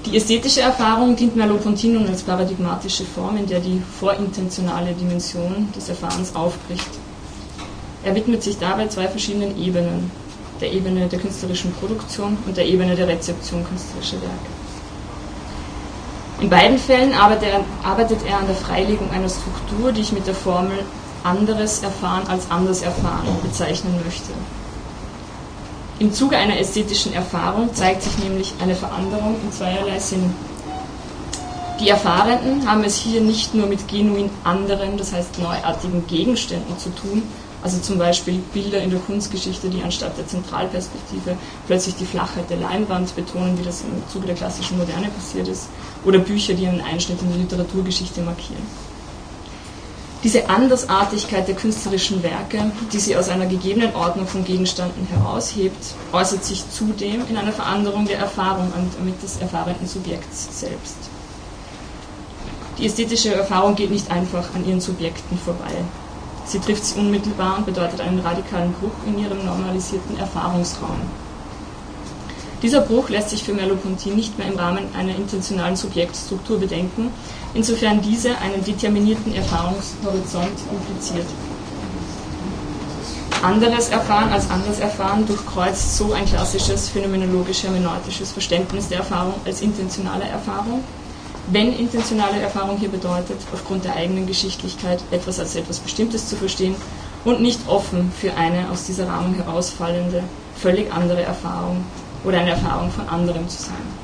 Die 0.05 0.17
ästhetische 0.17 0.62
Erfahrung 0.62 1.15
dient 1.15 1.36
Merleau-Ponty 1.36 1.89
nun 1.89 2.08
als 2.08 2.24
paradigmatische 2.24 3.05
Form, 3.05 3.38
in 3.38 3.46
der 3.46 3.60
die 3.60 3.81
vorintentionale 4.00 4.93
Dimension 4.93 5.67
des 5.75 5.89
Erfahrens 5.89 6.36
aufbricht. 6.36 6.89
Er 8.03 8.15
widmet 8.15 8.41
sich 8.41 8.58
dabei 8.58 8.88
zwei 8.88 9.08
verschiedenen 9.08 9.62
Ebenen, 9.62 10.10
der 10.60 10.74
Ebene 10.74 11.08
der 11.08 11.20
künstlerischen 11.20 11.72
Produktion 11.74 12.36
und 12.48 12.58
der 12.58 12.65
Ebene 12.65 12.96
der 12.96 13.08
Rezeption 13.08 13.63
künstlerischer 13.63 14.22
Werke. 14.22 14.51
In 16.41 16.50
beiden 16.50 16.79
Fällen 16.79 17.13
arbeitet 17.13 17.50
er, 17.50 17.63
arbeitet 17.84 18.25
er 18.27 18.39
an 18.39 18.48
der 18.48 18.55
Freilegung 18.55 19.12
einer 19.12 19.29
Struktur, 19.29 19.91
die 19.91 20.01
ich 20.01 20.12
mit 20.12 20.25
der 20.25 20.34
Formel 20.34 20.79
anderes 21.24 21.84
erfahren 21.84 22.27
als 22.27 22.50
anders 22.50 22.81
erfahren 22.81 23.27
bezeichnen 23.43 23.93
möchte. 24.03 24.34
Im 26.01 26.12
Zuge 26.12 26.36
einer 26.36 26.58
ästhetischen 26.58 27.13
Erfahrung 27.13 27.75
zeigt 27.75 28.01
sich 28.01 28.17
nämlich 28.17 28.55
eine 28.60 28.74
Veränderung 28.74 29.36
in 29.43 29.51
zweierlei 29.51 30.00
Sinn. 30.00 30.34
Die 31.79 31.89
Erfahrenden 31.89 32.67
haben 32.67 32.84
es 32.84 32.98
hier 32.98 33.22
nicht 33.22 33.53
nur 33.53 33.67
mit 33.67 33.88
genuin 33.88 34.31
anderen, 34.43 34.98
das 34.98 35.13
heißt 35.13 35.38
neuartigen 35.38 36.08
Gegenständen 36.08 36.75
zu 36.79 36.89
tun, 36.89 37.22
also 37.62 37.77
zum 37.77 38.00
Beispiel 38.00 38.39
Bilder 38.51 38.81
in 38.81 38.89
der 38.89 39.00
Kunstgeschichte, 39.00 39.70
die 39.70 39.84
anstatt 39.84 40.17
der 40.17 40.25
Zentralperspektive 40.25 41.38
plötzlich 41.67 41.93
die 41.98 42.05
Flachheit 42.05 42.50
der 42.50 42.58
Leinwand 42.58 43.15
betonen, 43.15 43.60
wie 43.60 43.63
das 43.63 43.81
im 43.81 44.01
Zuge 44.12 44.25
der 44.25 44.36
klassischen 44.36 44.79
Moderne 44.79 45.10
passiert 45.10 45.48
ist, 45.50 45.67
oder 46.03 46.17
Bücher, 46.17 46.55
die 46.55 46.65
einen 46.65 46.81
Einschnitt 46.81 47.22
in 47.22 47.31
die 47.31 47.41
Literaturgeschichte 47.41 48.24
markieren. 48.24 48.65
Diese 50.24 50.48
Andersartigkeit 50.50 51.48
der 51.48 51.56
künstlerischen 51.56 52.22
Werke, 52.22 52.72
die 52.94 53.00
sie 53.00 53.16
aus 53.18 53.28
einer 53.28 53.48
gegebenen 53.48 53.96
Ordnung 53.96 54.28
von 54.28 54.46
Gegenständen 54.46 55.08
heraushebt, 55.08 55.96
äußert 56.13 56.46
sich 56.46 56.63
zudem 56.70 57.25
in 57.28 57.38
einer 57.38 57.51
Veränderung 57.51 58.06
der 58.06 58.20
Erfahrung 58.20 58.72
mit 59.04 59.24
des 59.24 59.38
erfahrenden 59.38 59.88
Subjekts 59.88 60.60
selbst. 60.60 60.96
Die 62.78 62.86
ästhetische 62.86 63.34
Erfahrung 63.34 63.75
geht 63.75 63.90
nicht 63.90 64.12
einfach 64.12 64.54
an 64.54 64.63
ihren 64.63 64.80
Subjekten 64.80 65.38
vorbei. 65.40 65.86
Sie 66.46 66.60
trifft 66.60 66.86
sie 66.86 67.00
unmittelbar 67.00 67.58
und 67.58 67.66
bedeutet 67.66 68.01
einen 68.01 68.20
radikalen 68.20 68.74
Bruch 68.74 69.08
in 69.08 69.18
ihrem 69.18 69.44
normalisierten 69.44 70.18
Erfahrungsraum. 70.18 71.00
Dieser 72.62 72.82
Bruch 72.82 73.10
lässt 73.10 73.30
sich 73.32 73.44
für 73.44 73.53
Merleau-Ponty 73.53 74.10
nicht 74.12 74.38
mehr 74.38 74.48
im 74.48 74.58
Rahmen 74.58 74.94
einer 74.94 75.15
intentionalen 75.15 75.75
Subjektstruktur 75.75 76.60
bedenken, 76.60 77.12
insofern 77.56 78.01
diese 78.01 78.38
einen 78.38 78.63
determinierten 78.63 79.34
Erfahrungshorizont 79.34 80.51
impliziert. 80.72 81.25
Anderes 83.41 83.89
Erfahren 83.89 84.32
als 84.32 84.51
anders 84.51 84.80
erfahren 84.80 85.25
durchkreuzt 85.25 85.98
so 85.98 86.13
ein 86.13 86.25
klassisches 86.25 86.89
phänomenologisch-hermeneutisches 86.89 88.32
Verständnis 88.32 88.89
der 88.89 89.00
Erfahrung 89.00 89.34
als 89.46 89.62
intentionale 89.62 90.25
Erfahrung 90.25 90.84
wenn 91.48 91.74
intentionale 91.74 92.39
Erfahrung 92.39 92.77
hier 92.77 92.89
bedeutet, 92.89 93.38
aufgrund 93.51 93.84
der 93.84 93.96
eigenen 93.96 94.27
Geschichtlichkeit 94.27 95.03
etwas 95.12 95.39
als 95.39 95.56
etwas 95.56 95.80
Bestimmtes 95.80 96.30
zu 96.30 96.36
verstehen 96.36 96.75
und 97.25 97.41
nicht 97.41 97.68
offen 97.68 98.12
für 98.12 98.36
eine 98.36 98.70
aus 98.70 98.86
dieser 98.86 99.08
Rahmen 99.08 99.34
herausfallende, 99.34 100.24
völlig 100.56 100.94
andere 100.94 101.24
Erfahrung 101.24 101.84
oder 102.24 102.40
eine 102.40 102.51
Erfahrung 102.51 102.92
von 102.92 103.08
anderem 103.08 103.48
zu 103.48 103.62
sein. 103.62 104.01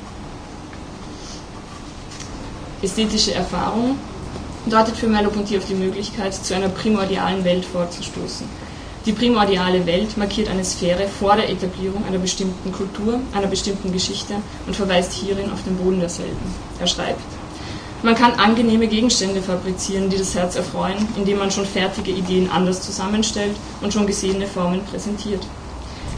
Ästhetische 2.82 3.34
Erfahrung 3.34 3.96
deutet 4.66 4.96
für 4.96 5.08
Merleau-Ponty 5.08 5.58
auf 5.58 5.66
die 5.66 5.74
Möglichkeit, 5.74 6.34
zu 6.34 6.54
einer 6.54 6.68
primordialen 6.68 7.44
Welt 7.44 7.64
vorzustoßen. 7.64 8.46
Die 9.06 9.12
primordiale 9.12 9.86
Welt 9.86 10.16
markiert 10.16 10.48
eine 10.48 10.64
Sphäre 10.64 11.08
vor 11.08 11.36
der 11.36 11.48
Etablierung 11.48 12.04
einer 12.04 12.18
bestimmten 12.18 12.72
Kultur, 12.72 13.20
einer 13.32 13.46
bestimmten 13.46 13.92
Geschichte 13.92 14.34
und 14.66 14.76
verweist 14.76 15.12
hierin 15.12 15.50
auf 15.50 15.62
den 15.64 15.76
Boden 15.76 16.00
derselben. 16.00 16.54
Er 16.78 16.86
schreibt, 16.86 17.22
man 18.02 18.14
kann 18.14 18.34
angenehme 18.34 18.86
Gegenstände 18.86 19.42
fabrizieren, 19.42 20.08
die 20.08 20.18
das 20.18 20.34
Herz 20.34 20.54
erfreuen, 20.54 21.08
indem 21.16 21.38
man 21.38 21.50
schon 21.50 21.66
fertige 21.66 22.12
Ideen 22.12 22.48
anders 22.50 22.82
zusammenstellt 22.82 23.56
und 23.80 23.92
schon 23.92 24.06
gesehene 24.06 24.46
Formen 24.46 24.84
präsentiert. 24.84 25.44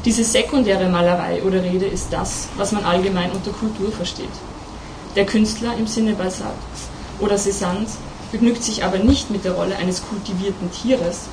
Diese 0.04 0.24
sekundäre 0.24 0.88
Malerei 0.88 1.42
oder 1.42 1.62
Rede 1.62 1.84
ist 1.84 2.10
das, 2.10 2.48
was 2.56 2.72
man 2.72 2.84
allgemein 2.84 3.32
unter 3.32 3.50
Kultur 3.50 3.92
versteht. 3.92 4.30
Der 5.14 5.26
Künstler 5.26 5.76
im 5.76 5.86
Sinne 5.86 6.14
Balzacs 6.14 6.88
oder 7.18 7.36
Cézannes 7.36 7.90
begnügt 8.32 8.62
sich 8.62 8.82
aber 8.82 8.98
nicht 8.98 9.30
mit 9.30 9.44
der 9.44 9.52
Rolle 9.52 9.76
eines 9.76 10.02
kultivierten 10.02 10.70
Tieres. 10.70 11.26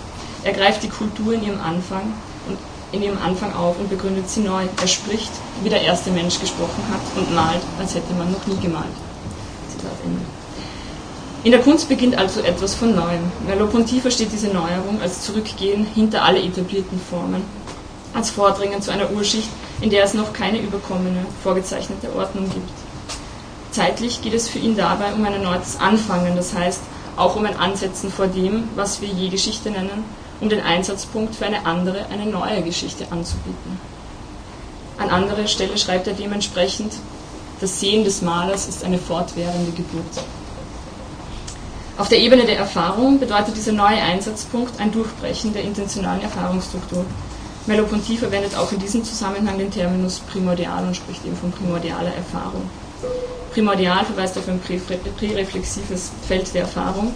Er 0.43 0.51
greift 0.51 0.83
die 0.83 0.89
Kultur 0.89 1.33
in 1.33 1.43
ihrem 1.43 1.61
Anfang 1.61 2.11
und 2.45 2.57
in 2.91 3.03
ihrem 3.03 3.17
Anfang 3.19 3.53
auf 3.53 3.79
und 3.79 3.89
begründet 3.89 4.29
sie 4.29 4.41
neu. 4.41 4.65
Er 4.81 4.87
spricht, 4.87 5.31
wie 5.61 5.69
der 5.69 5.81
erste 5.81 6.11
Mensch 6.11 6.39
gesprochen 6.39 6.83
hat 6.89 7.01
und 7.15 7.33
malt, 7.33 7.61
als 7.77 7.95
hätte 7.95 8.13
man 8.13 8.31
noch 8.31 8.47
nie 8.47 8.59
gemalt. 8.59 8.95
Zitat 9.69 9.91
Ende. 10.03 10.21
In 11.43 11.51
der 11.51 11.61
Kunst 11.61 11.87
beginnt 11.87 12.17
also 12.17 12.41
etwas 12.41 12.75
von 12.75 12.93
Neuem. 12.93 13.31
Merleau-Ponty 13.45 14.01
versteht 14.01 14.31
diese 14.33 14.47
Neuerung 14.47 14.99
als 15.01 15.21
Zurückgehen 15.21 15.85
hinter 15.85 16.23
alle 16.23 16.41
etablierten 16.41 16.99
Formen, 16.99 17.43
als 18.17 18.31
Vordringen 18.31 18.81
zu 18.81 18.91
einer 18.91 19.11
Urschicht, 19.11 19.47
in 19.79 19.91
der 19.91 20.03
es 20.03 20.15
noch 20.15 20.33
keine 20.33 20.59
überkommene, 20.59 21.23
vorgezeichnete 21.43 22.13
Ordnung 22.15 22.49
gibt. 22.49 22.71
Zeitlich 23.71 24.23
geht 24.23 24.33
es 24.33 24.49
für 24.49 24.57
ihn 24.57 24.75
dabei 24.75 25.13
um 25.13 25.23
ein 25.23 25.33
erneutes 25.33 25.79
Anfangen, 25.79 26.35
das 26.35 26.55
heißt 26.55 26.81
auch 27.15 27.35
um 27.35 27.45
ein 27.45 27.55
Ansetzen 27.57 28.11
vor 28.11 28.25
dem, 28.25 28.69
was 28.75 29.01
wir 29.01 29.07
je 29.07 29.29
Geschichte 29.29 29.69
nennen, 29.69 30.03
um 30.41 30.49
den 30.49 30.61
Einsatzpunkt 30.61 31.35
für 31.35 31.45
eine 31.45 31.65
andere, 31.67 32.07
eine 32.07 32.25
neue 32.25 32.63
Geschichte 32.63 33.05
anzubieten. 33.11 33.79
An 34.97 35.11
anderer 35.11 35.45
Stelle 35.45 35.77
schreibt 35.77 36.07
er 36.07 36.13
dementsprechend, 36.13 36.93
das 37.59 37.79
Sehen 37.79 38.03
des 38.03 38.23
Malers 38.23 38.67
ist 38.67 38.83
eine 38.83 38.97
fortwährende 38.97 39.71
Geburt. 39.71 40.25
Auf 41.99 42.09
der 42.09 42.19
Ebene 42.19 42.45
der 42.45 42.57
Erfahrung 42.57 43.19
bedeutet 43.19 43.55
dieser 43.55 43.73
neue 43.73 44.01
Einsatzpunkt 44.01 44.79
ein 44.79 44.91
Durchbrechen 44.91 45.53
der 45.53 45.63
intentionalen 45.63 46.21
Erfahrungsstruktur. 46.21 47.05
Merleau-Ponty 47.67 48.17
verwendet 48.17 48.55
auch 48.55 48.71
in 48.71 48.79
diesem 48.79 49.03
Zusammenhang 49.03 49.57
den 49.57 49.69
Terminus 49.69 50.19
primordial 50.19 50.87
und 50.87 50.95
spricht 50.95 51.25
eben 51.25 51.35
von 51.35 51.51
primordialer 51.51 52.15
Erfahrung. 52.15 52.69
Primordial 53.51 54.05
verweist 54.05 54.37
auf 54.37 54.47
ein 54.47 54.61
präreflexives 54.61 56.11
Feld 56.27 56.53
der 56.53 56.61
Erfahrung, 56.61 57.13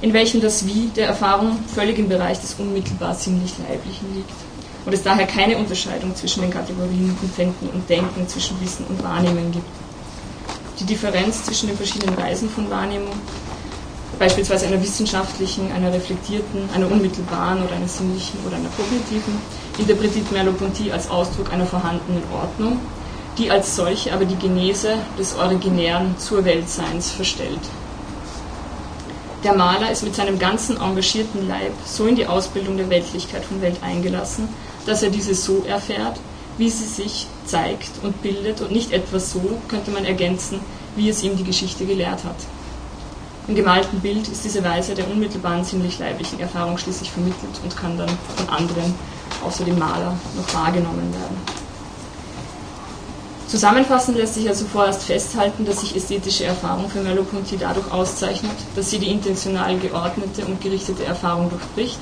in 0.00 0.12
welchem 0.14 0.40
das 0.40 0.66
Wie 0.66 0.88
der 0.88 1.06
Erfahrung 1.06 1.58
völlig 1.66 1.98
im 1.98 2.08
Bereich 2.08 2.40
des 2.40 2.54
unmittelbar 2.54 3.14
sinnlich 3.14 3.58
Leiblichen 3.58 4.14
liegt 4.14 4.32
und 4.86 4.94
es 4.94 5.02
daher 5.02 5.26
keine 5.26 5.58
Unterscheidung 5.58 6.14
zwischen 6.14 6.42
den 6.42 6.50
Kategorien 6.50 7.16
Empfinden 7.22 7.68
und 7.68 7.88
Denken, 7.88 8.26
zwischen 8.26 8.60
Wissen 8.60 8.86
und 8.86 9.02
Wahrnehmen 9.02 9.52
gibt. 9.52 9.68
Die 10.80 10.84
Differenz 10.84 11.44
zwischen 11.44 11.68
den 11.68 11.76
verschiedenen 11.76 12.16
Weisen 12.16 12.48
von 12.48 12.70
Wahrnehmung 12.70 13.12
beispielsweise 14.18 14.66
einer 14.66 14.82
wissenschaftlichen, 14.82 15.70
einer 15.72 15.92
reflektierten, 15.92 16.68
einer 16.74 16.90
unmittelbaren 16.90 17.62
oder 17.62 17.74
einer 17.74 17.88
sinnlichen 17.88 18.38
oder 18.46 18.56
einer 18.56 18.68
kognitiven, 18.76 19.40
interpretiert 19.78 20.30
Merleau-Ponty 20.32 20.92
als 20.92 21.10
Ausdruck 21.10 21.52
einer 21.52 21.66
vorhandenen 21.66 22.22
Ordnung, 22.32 22.78
die 23.38 23.50
als 23.50 23.74
solche 23.76 24.12
aber 24.12 24.24
die 24.24 24.36
Genese 24.36 24.98
des 25.18 25.36
originären 25.36 26.16
zur 26.18 26.44
Weltseins 26.44 27.10
verstellt. 27.10 27.60
Der 29.42 29.54
Maler 29.54 29.90
ist 29.90 30.02
mit 30.02 30.14
seinem 30.14 30.38
ganzen 30.38 30.78
engagierten 30.78 31.46
Leib 31.46 31.72
so 31.84 32.06
in 32.06 32.16
die 32.16 32.26
Ausbildung 32.26 32.78
der 32.78 32.88
Weltlichkeit 32.88 33.44
von 33.44 33.60
Welt 33.60 33.76
eingelassen, 33.82 34.48
dass 34.86 35.02
er 35.02 35.10
diese 35.10 35.34
so 35.34 35.64
erfährt, 35.68 36.18
wie 36.56 36.70
sie 36.70 36.86
sich 36.86 37.26
zeigt 37.44 37.90
und 38.02 38.22
bildet 38.22 38.60
und 38.60 38.70
nicht 38.70 38.92
etwas 38.92 39.32
so, 39.32 39.58
könnte 39.68 39.90
man 39.90 40.04
ergänzen, 40.04 40.60
wie 40.96 41.10
es 41.10 41.22
ihm 41.22 41.36
die 41.36 41.44
Geschichte 41.44 41.84
gelehrt 41.84 42.24
hat. 42.24 42.36
Im 43.46 43.54
gemalten 43.54 44.00
Bild 44.00 44.26
ist 44.28 44.42
diese 44.42 44.64
Weise 44.64 44.94
der 44.94 45.06
unmittelbaren 45.06 45.64
sinnlich-leiblichen 45.64 46.40
Erfahrung 46.40 46.78
schließlich 46.78 47.10
vermittelt 47.10 47.60
und 47.62 47.76
kann 47.76 47.98
dann 47.98 48.08
von 48.36 48.48
anderen, 48.48 48.94
außer 49.44 49.64
dem 49.64 49.78
Maler, 49.78 50.18
noch 50.34 50.54
wahrgenommen 50.54 51.12
werden. 51.12 51.64
Zusammenfassend 53.46 54.16
lässt 54.16 54.34
sich 54.34 54.48
also 54.48 54.64
vorerst 54.64 55.02
festhalten, 55.02 55.66
dass 55.66 55.82
sich 55.82 55.94
ästhetische 55.94 56.44
Erfahrung 56.44 56.88
für 56.88 57.02
Merleau-Ponty 57.02 57.58
dadurch 57.58 57.92
auszeichnet, 57.92 58.56
dass 58.74 58.90
sie 58.90 58.98
die 58.98 59.10
intentional 59.10 59.78
geordnete 59.78 60.46
und 60.46 60.62
gerichtete 60.62 61.04
Erfahrung 61.04 61.50
durchbricht, 61.50 61.98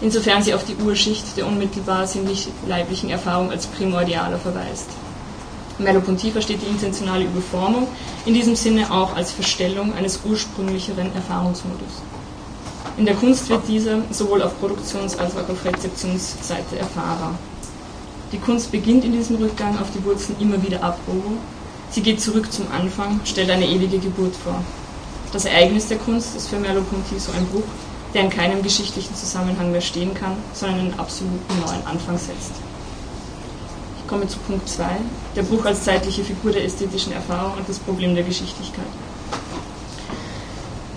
insofern 0.00 0.42
sie 0.42 0.54
auf 0.54 0.64
die 0.64 0.76
Urschicht 0.76 1.36
der 1.36 1.46
unmittelbar 1.46 2.06
sinnlich-leiblichen 2.06 3.10
Erfahrung 3.10 3.52
als 3.52 3.68
primordialer 3.68 4.38
verweist. 4.38 4.88
Merleau-Ponty 5.80 6.30
versteht 6.30 6.60
die 6.62 6.66
intentionale 6.66 7.24
Überformung 7.24 7.88
in 8.26 8.34
diesem 8.34 8.54
Sinne 8.54 8.90
auch 8.92 9.16
als 9.16 9.32
Verstellung 9.32 9.92
eines 9.94 10.20
ursprünglicheren 10.24 11.14
Erfahrungsmodus. 11.14 12.02
In 12.96 13.06
der 13.06 13.14
Kunst 13.14 13.48
wird 13.48 13.66
dieser 13.66 14.02
sowohl 14.10 14.42
auf 14.42 14.60
Produktions- 14.60 15.18
als 15.18 15.34
auch 15.36 15.48
auf 15.48 15.64
Rezeptionsseite 15.64 16.78
erfahrbar. 16.78 17.38
Die 18.32 18.38
Kunst 18.38 18.70
beginnt 18.70 19.04
in 19.04 19.12
diesem 19.12 19.36
Rückgang 19.36 19.78
auf 19.78 19.90
die 19.92 20.04
Wurzeln 20.04 20.38
immer 20.40 20.62
wieder 20.62 20.82
abbogen. 20.82 21.38
Sie 21.90 22.02
geht 22.02 22.20
zurück 22.20 22.52
zum 22.52 22.70
Anfang, 22.70 23.20
stellt 23.24 23.50
eine 23.50 23.66
ewige 23.66 23.98
Geburt 23.98 24.36
vor. 24.36 24.62
Das 25.32 25.44
Ereignis 25.46 25.88
der 25.88 25.98
Kunst 25.98 26.36
ist 26.36 26.48
für 26.48 26.58
Merleau-Ponty 26.58 27.18
so 27.18 27.32
ein 27.32 27.46
Bruch, 27.46 27.72
der 28.12 28.22
in 28.22 28.30
keinem 28.30 28.62
geschichtlichen 28.62 29.14
Zusammenhang 29.14 29.72
mehr 29.72 29.80
stehen 29.80 30.14
kann, 30.14 30.36
sondern 30.52 30.80
einen 30.80 30.98
absoluten 30.98 31.58
neuen 31.66 31.86
Anfang 31.86 32.18
setzt 32.18 32.69
komme 34.10 34.26
zu 34.26 34.38
Punkt 34.40 34.68
2, 34.68 34.84
der 35.36 35.42
Bruch 35.42 35.64
als 35.64 35.84
zeitliche 35.84 36.24
Figur 36.24 36.50
der 36.50 36.64
ästhetischen 36.64 37.12
Erfahrung 37.12 37.54
und 37.56 37.68
das 37.68 37.78
Problem 37.78 38.14
der 38.14 38.24
Geschichtlichkeit. 38.24 38.84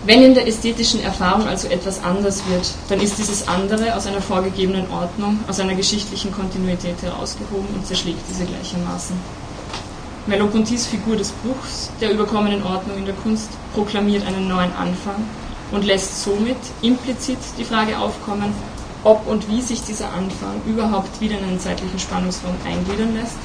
Wenn 0.05 0.23
in 0.23 0.33
der 0.33 0.47
ästhetischen 0.47 1.01
Erfahrung 1.01 1.47
also 1.47 1.69
etwas 1.69 2.03
anders 2.03 2.41
wird, 2.49 2.73
dann 2.89 2.99
ist 2.99 3.17
dieses 3.19 3.47
andere 3.47 3.95
aus 3.95 4.07
einer 4.07 4.21
vorgegebenen 4.21 4.89
Ordnung, 4.89 5.39
aus 5.47 5.59
einer 5.59 5.75
geschichtlichen 5.75 6.33
Kontinuität 6.33 7.01
herausgehoben 7.01 7.67
und 7.73 7.87
zerschlägt 7.87 8.27
diese 8.29 8.43
gleichermaßen. 8.43 9.15
Merleau-Pontys 10.25 10.87
Figur 10.87 11.15
des 11.15 11.31
Bruchs, 11.31 11.91
der 12.01 12.11
überkommenen 12.11 12.63
Ordnung 12.63 12.97
in 12.97 13.05
der 13.05 13.15
Kunst, 13.15 13.49
proklamiert 13.73 14.25
einen 14.25 14.47
neuen 14.47 14.73
Anfang 14.73 15.23
und 15.71 15.85
lässt 15.85 16.23
somit 16.23 16.57
implizit 16.81 17.39
die 17.57 17.63
Frage 17.63 17.97
aufkommen, 17.97 18.53
ob 19.03 19.27
und 19.27 19.49
wie 19.49 19.61
sich 19.61 19.83
dieser 19.83 20.11
Anfang 20.13 20.61
überhaupt 20.65 21.19
wieder 21.19 21.37
in 21.37 21.45
einen 21.45 21.59
zeitlichen 21.59 21.99
Spannungsraum 21.99 22.55
eingliedern 22.65 23.15
lässt, 23.15 23.37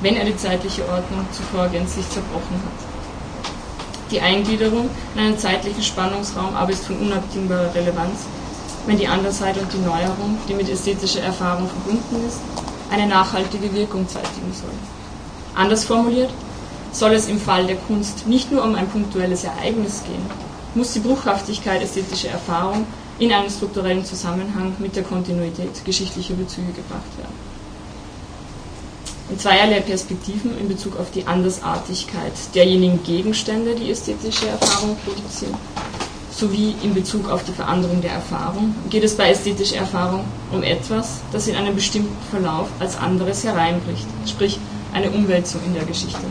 wenn 0.00 0.16
er 0.16 0.24
die 0.24 0.36
zeitliche 0.36 0.88
Ordnung 0.88 1.26
zuvor 1.32 1.68
gänzlich 1.68 2.08
zerbrochen 2.10 2.56
hat. 2.64 4.10
Die 4.10 4.20
Eingliederung 4.20 4.90
in 5.14 5.20
einen 5.20 5.38
zeitlichen 5.38 5.82
Spannungsraum 5.82 6.54
aber 6.54 6.72
ist 6.72 6.84
von 6.84 6.98
unabdingbarer 6.98 7.74
Relevanz, 7.74 8.26
wenn 8.86 8.98
die 8.98 9.08
Andersheit 9.08 9.56
und 9.56 9.72
die 9.72 9.78
Neuerung, 9.78 10.38
die 10.48 10.54
mit 10.54 10.68
ästhetischer 10.68 11.22
Erfahrung 11.22 11.68
verbunden 11.68 12.26
ist, 12.26 12.38
eine 12.90 13.06
nachhaltige 13.06 13.72
Wirkung 13.74 14.06
zeitigen 14.06 14.52
soll. 14.52 14.70
Anders 15.54 15.84
formuliert, 15.84 16.30
soll 16.92 17.12
es 17.12 17.28
im 17.28 17.40
Fall 17.40 17.66
der 17.66 17.76
Kunst 17.76 18.26
nicht 18.26 18.52
nur 18.52 18.62
um 18.62 18.74
ein 18.74 18.88
punktuelles 18.88 19.44
Ereignis 19.44 20.02
gehen, 20.06 20.28
muss 20.74 20.92
die 20.92 21.00
Bruchhaftigkeit 21.00 21.82
ästhetischer 21.82 22.30
Erfahrung 22.30 22.86
in 23.18 23.32
einen 23.32 23.50
strukturellen 23.50 24.04
Zusammenhang 24.04 24.74
mit 24.78 24.96
der 24.96 25.02
Kontinuität 25.02 25.84
geschichtlicher 25.84 26.34
Bezüge 26.34 26.72
gebracht 26.72 27.18
werden. 27.18 27.54
In 29.30 29.38
zweierlei 29.38 29.80
Perspektiven 29.80 30.58
in 30.58 30.68
Bezug 30.68 30.98
auf 30.98 31.10
die 31.10 31.26
Andersartigkeit 31.26 32.32
derjenigen 32.54 33.02
Gegenstände, 33.04 33.74
die 33.74 33.90
ästhetische 33.90 34.48
Erfahrung 34.48 34.96
produzieren, 35.04 35.56
sowie 36.30 36.74
in 36.82 36.92
Bezug 36.92 37.30
auf 37.30 37.44
die 37.44 37.52
Veränderung 37.52 38.02
der 38.02 38.12
Erfahrung 38.12 38.74
geht 38.90 39.04
es 39.04 39.16
bei 39.16 39.30
ästhetischer 39.30 39.76
Erfahrung 39.76 40.24
um 40.52 40.62
etwas, 40.62 41.20
das 41.32 41.46
in 41.46 41.56
einem 41.56 41.74
bestimmten 41.74 42.16
Verlauf 42.30 42.68
als 42.80 42.96
anderes 42.96 43.44
hereinbricht, 43.44 44.06
sprich 44.26 44.58
eine 44.92 45.10
Umwälzung 45.10 45.60
in 45.64 45.74
der 45.74 45.84
Geschichte 45.84 46.26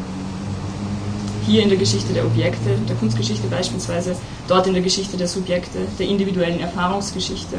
hier 1.45 1.63
in 1.63 1.69
der 1.69 1.77
Geschichte 1.77 2.13
der 2.13 2.25
Objekte, 2.25 2.69
der 2.87 2.95
Kunstgeschichte 2.95 3.47
beispielsweise, 3.47 4.15
dort 4.47 4.67
in 4.67 4.73
der 4.73 4.83
Geschichte 4.83 5.17
der 5.17 5.27
Subjekte, 5.27 5.79
der 5.99 6.07
individuellen 6.07 6.59
Erfahrungsgeschichte 6.59 7.57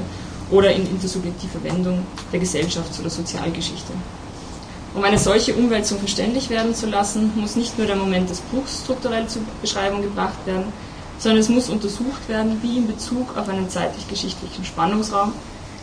oder 0.51 0.73
in 0.73 0.87
intersubjektiver 0.87 1.63
Wendung 1.63 2.07
der 2.33 2.41
Gesellschafts- 2.41 3.01
oder 3.01 3.11
Sozialgeschichte. 3.11 3.93
Um 4.95 5.03
eine 5.03 5.19
solche 5.19 5.55
Umwälzung 5.55 5.99
verständlich 5.99 6.51
werden 6.51 6.75
zu 6.75 6.87
lassen, 6.87 7.33
muss 7.37 7.57
nicht 7.57 7.77
nur 7.77 7.87
der 7.87 7.97
Moment 7.97 8.31
des 8.31 8.41
Bruchs 8.41 8.83
strukturell 8.85 9.29
zur 9.29 9.43
Beschreibung 9.61 10.03
gebracht 10.03 10.47
werden, 10.47 10.67
sondern 11.19 11.41
es 11.41 11.49
muss 11.49 11.69
untersucht 11.69 12.29
werden, 12.29 12.63
wie 12.63 12.77
in 12.77 12.87
Bezug 12.87 13.37
auf 13.37 13.49
einen 13.49 13.69
zeitlich-geschichtlichen 13.69 14.65
Spannungsraum 14.65 15.33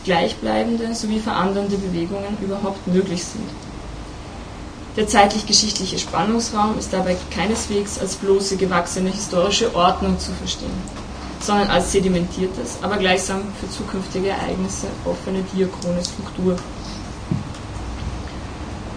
gleichbleibende 0.04 0.94
sowie 0.94 1.20
verandernde 1.20 1.76
Bewegungen 1.76 2.38
überhaupt 2.42 2.86
möglich 2.86 3.22
sind 3.24 3.48
der 4.96 5.08
zeitlich-geschichtliche 5.08 5.98
Spannungsraum 5.98 6.78
ist 6.78 6.92
dabei 6.92 7.16
keineswegs 7.30 7.98
als 7.98 8.16
bloße 8.16 8.56
gewachsene 8.56 9.10
historische 9.10 9.74
Ordnung 9.74 10.18
zu 10.18 10.32
verstehen, 10.32 10.70
sondern 11.40 11.68
als 11.70 11.92
sedimentiertes, 11.92 12.78
aber 12.82 12.98
gleichsam 12.98 13.40
für 13.58 13.70
zukünftige 13.70 14.28
Ereignisse 14.28 14.88
offene 15.04 15.42
diachrone 15.54 16.04
Struktur. 16.04 16.56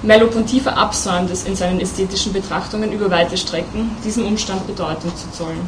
Merleau-Ponty 0.04 0.60
verabsäumt 0.60 1.32
es 1.32 1.46
in 1.46 1.56
seinen 1.56 1.80
ästhetischen 1.80 2.32
Betrachtungen 2.32 2.92
über 2.92 3.10
weite 3.10 3.38
Strecken, 3.38 3.90
diesem 4.04 4.28
Umstand 4.28 4.68
Bedeutung 4.68 5.16
zu 5.16 5.32
zollen. 5.32 5.68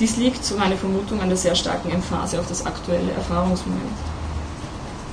Dies 0.00 0.16
liegt, 0.16 0.44
so 0.44 0.56
meine 0.56 0.76
Vermutung, 0.76 1.20
an 1.20 1.28
der 1.28 1.36
sehr 1.36 1.56
starken 1.56 1.90
Emphase 1.90 2.38
auf 2.38 2.48
das 2.48 2.64
aktuelle 2.64 3.10
Erfahrungsmoment. 3.12 3.98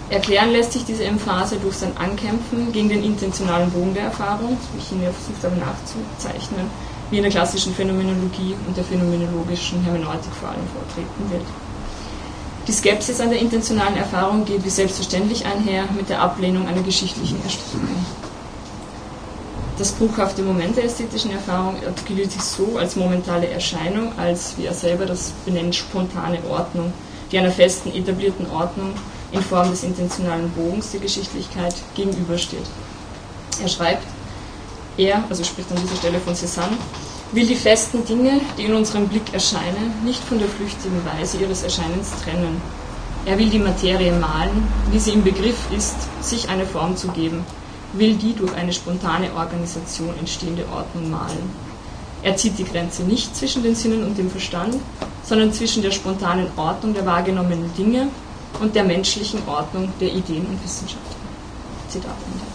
Erklären 0.09 0.51
lässt 0.51 0.73
sich 0.73 0.85
diese 0.85 1.03
Emphase 1.03 1.57
durch 1.57 1.77
sein 1.77 1.97
Ankämpfen 1.97 2.71
gegen 2.71 2.89
den 2.89 3.03
intentionalen 3.03 3.71
Bogen 3.71 3.95
der 3.95 4.03
Erfahrung, 4.03 4.57
wie 4.73 4.77
ich 4.77 4.91
ihn 4.91 5.01
ja 5.01 5.11
versucht 5.11 5.43
habe 5.43 5.55
nachzuzeichnen, 5.55 6.69
wie 7.09 7.17
in 7.17 7.23
der 7.23 7.31
klassischen 7.31 7.73
Phänomenologie 7.73 8.55
und 8.67 8.77
der 8.77 8.83
phänomenologischen 8.83 9.81
Hermeneutik 9.81 10.33
vor 10.33 10.49
allem 10.49 10.67
vortreten 10.67 11.31
wird. 11.31 11.45
Die 12.67 12.71
Skepsis 12.71 13.19
an 13.19 13.29
der 13.29 13.39
intentionalen 13.39 13.97
Erfahrung 13.97 14.45
geht 14.45 14.63
wie 14.63 14.69
selbstverständlich 14.69 15.45
einher 15.45 15.85
mit 15.95 16.09
der 16.09 16.21
Ablehnung 16.21 16.67
einer 16.67 16.81
geschichtlichen 16.81 17.43
Erstückung. 17.43 18.05
Das 19.77 19.91
bruchhafte 19.91 20.41
Moment 20.41 20.77
der 20.77 20.85
ästhetischen 20.85 21.31
Erfahrung 21.31 21.77
artikuliert 21.85 22.31
sich 22.31 22.41
so 22.41 22.77
als 22.77 22.95
momentale 22.95 23.49
Erscheinung, 23.49 24.17
als, 24.17 24.57
wie 24.57 24.65
er 24.65 24.73
selber 24.73 25.05
das 25.05 25.31
benennt, 25.45 25.75
spontane 25.75 26.39
Ordnung, 26.47 26.93
die 27.31 27.39
einer 27.39 27.51
festen, 27.51 27.93
etablierten 27.93 28.49
Ordnung 28.49 28.93
in 29.35 29.41
Form 29.41 29.69
des 29.69 29.83
intentionalen 29.83 30.49
Bogens 30.51 30.91
der 30.91 31.01
Geschichtlichkeit 31.01 31.75
gegenübersteht. 31.93 32.65
Er 33.61 33.67
schreibt, 33.67 34.07
er, 34.97 35.23
also 35.29 35.43
spricht 35.43 35.69
an 35.71 35.77
dieser 35.77 35.97
Stelle 35.97 36.19
von 36.19 36.33
Cézanne, 36.33 36.77
will 37.33 37.45
die 37.45 37.55
festen 37.55 38.05
Dinge, 38.05 38.39
die 38.57 38.63
in 38.63 38.73
unserem 38.73 39.07
Blick 39.07 39.33
erscheinen, 39.33 39.93
nicht 40.05 40.23
von 40.23 40.39
der 40.39 40.47
flüchtigen 40.47 41.03
Weise 41.05 41.37
ihres 41.37 41.63
Erscheinens 41.63 42.11
trennen. 42.23 42.61
Er 43.25 43.37
will 43.37 43.49
die 43.49 43.59
Materie 43.59 44.13
malen, 44.13 44.67
wie 44.91 44.99
sie 44.99 45.11
im 45.11 45.23
Begriff 45.23 45.69
ist, 45.75 45.95
sich 46.21 46.47
eine 46.47 46.65
Form 46.65 46.95
zu 46.95 47.09
geben, 47.09 47.43
will 47.93 48.15
die 48.15 48.33
durch 48.33 48.53
eine 48.55 48.71
spontane 48.71 49.33
Organisation 49.35 50.13
entstehende 50.17 50.65
Ordnung 50.69 51.09
malen. 51.09 51.65
Er 52.23 52.37
zieht 52.37 52.57
die 52.57 52.63
Grenze 52.63 53.03
nicht 53.03 53.35
zwischen 53.35 53.63
den 53.63 53.75
Sinnen 53.75 54.03
und 54.03 54.17
dem 54.17 54.29
Verstand, 54.29 54.75
sondern 55.25 55.51
zwischen 55.51 55.81
der 55.81 55.91
spontanen 55.91 56.47
Ordnung 56.55 56.93
der 56.93 57.05
wahrgenommenen 57.05 57.73
Dinge 57.75 58.07
und 58.59 58.75
der 58.75 58.83
menschlichen 58.83 59.39
Ordnung 59.47 59.91
der 59.99 60.13
Ideen 60.13 60.45
und 60.45 60.63
Wissenschaften. 60.63 61.15
Zitat 61.89 62.15
Ende. 62.31 62.45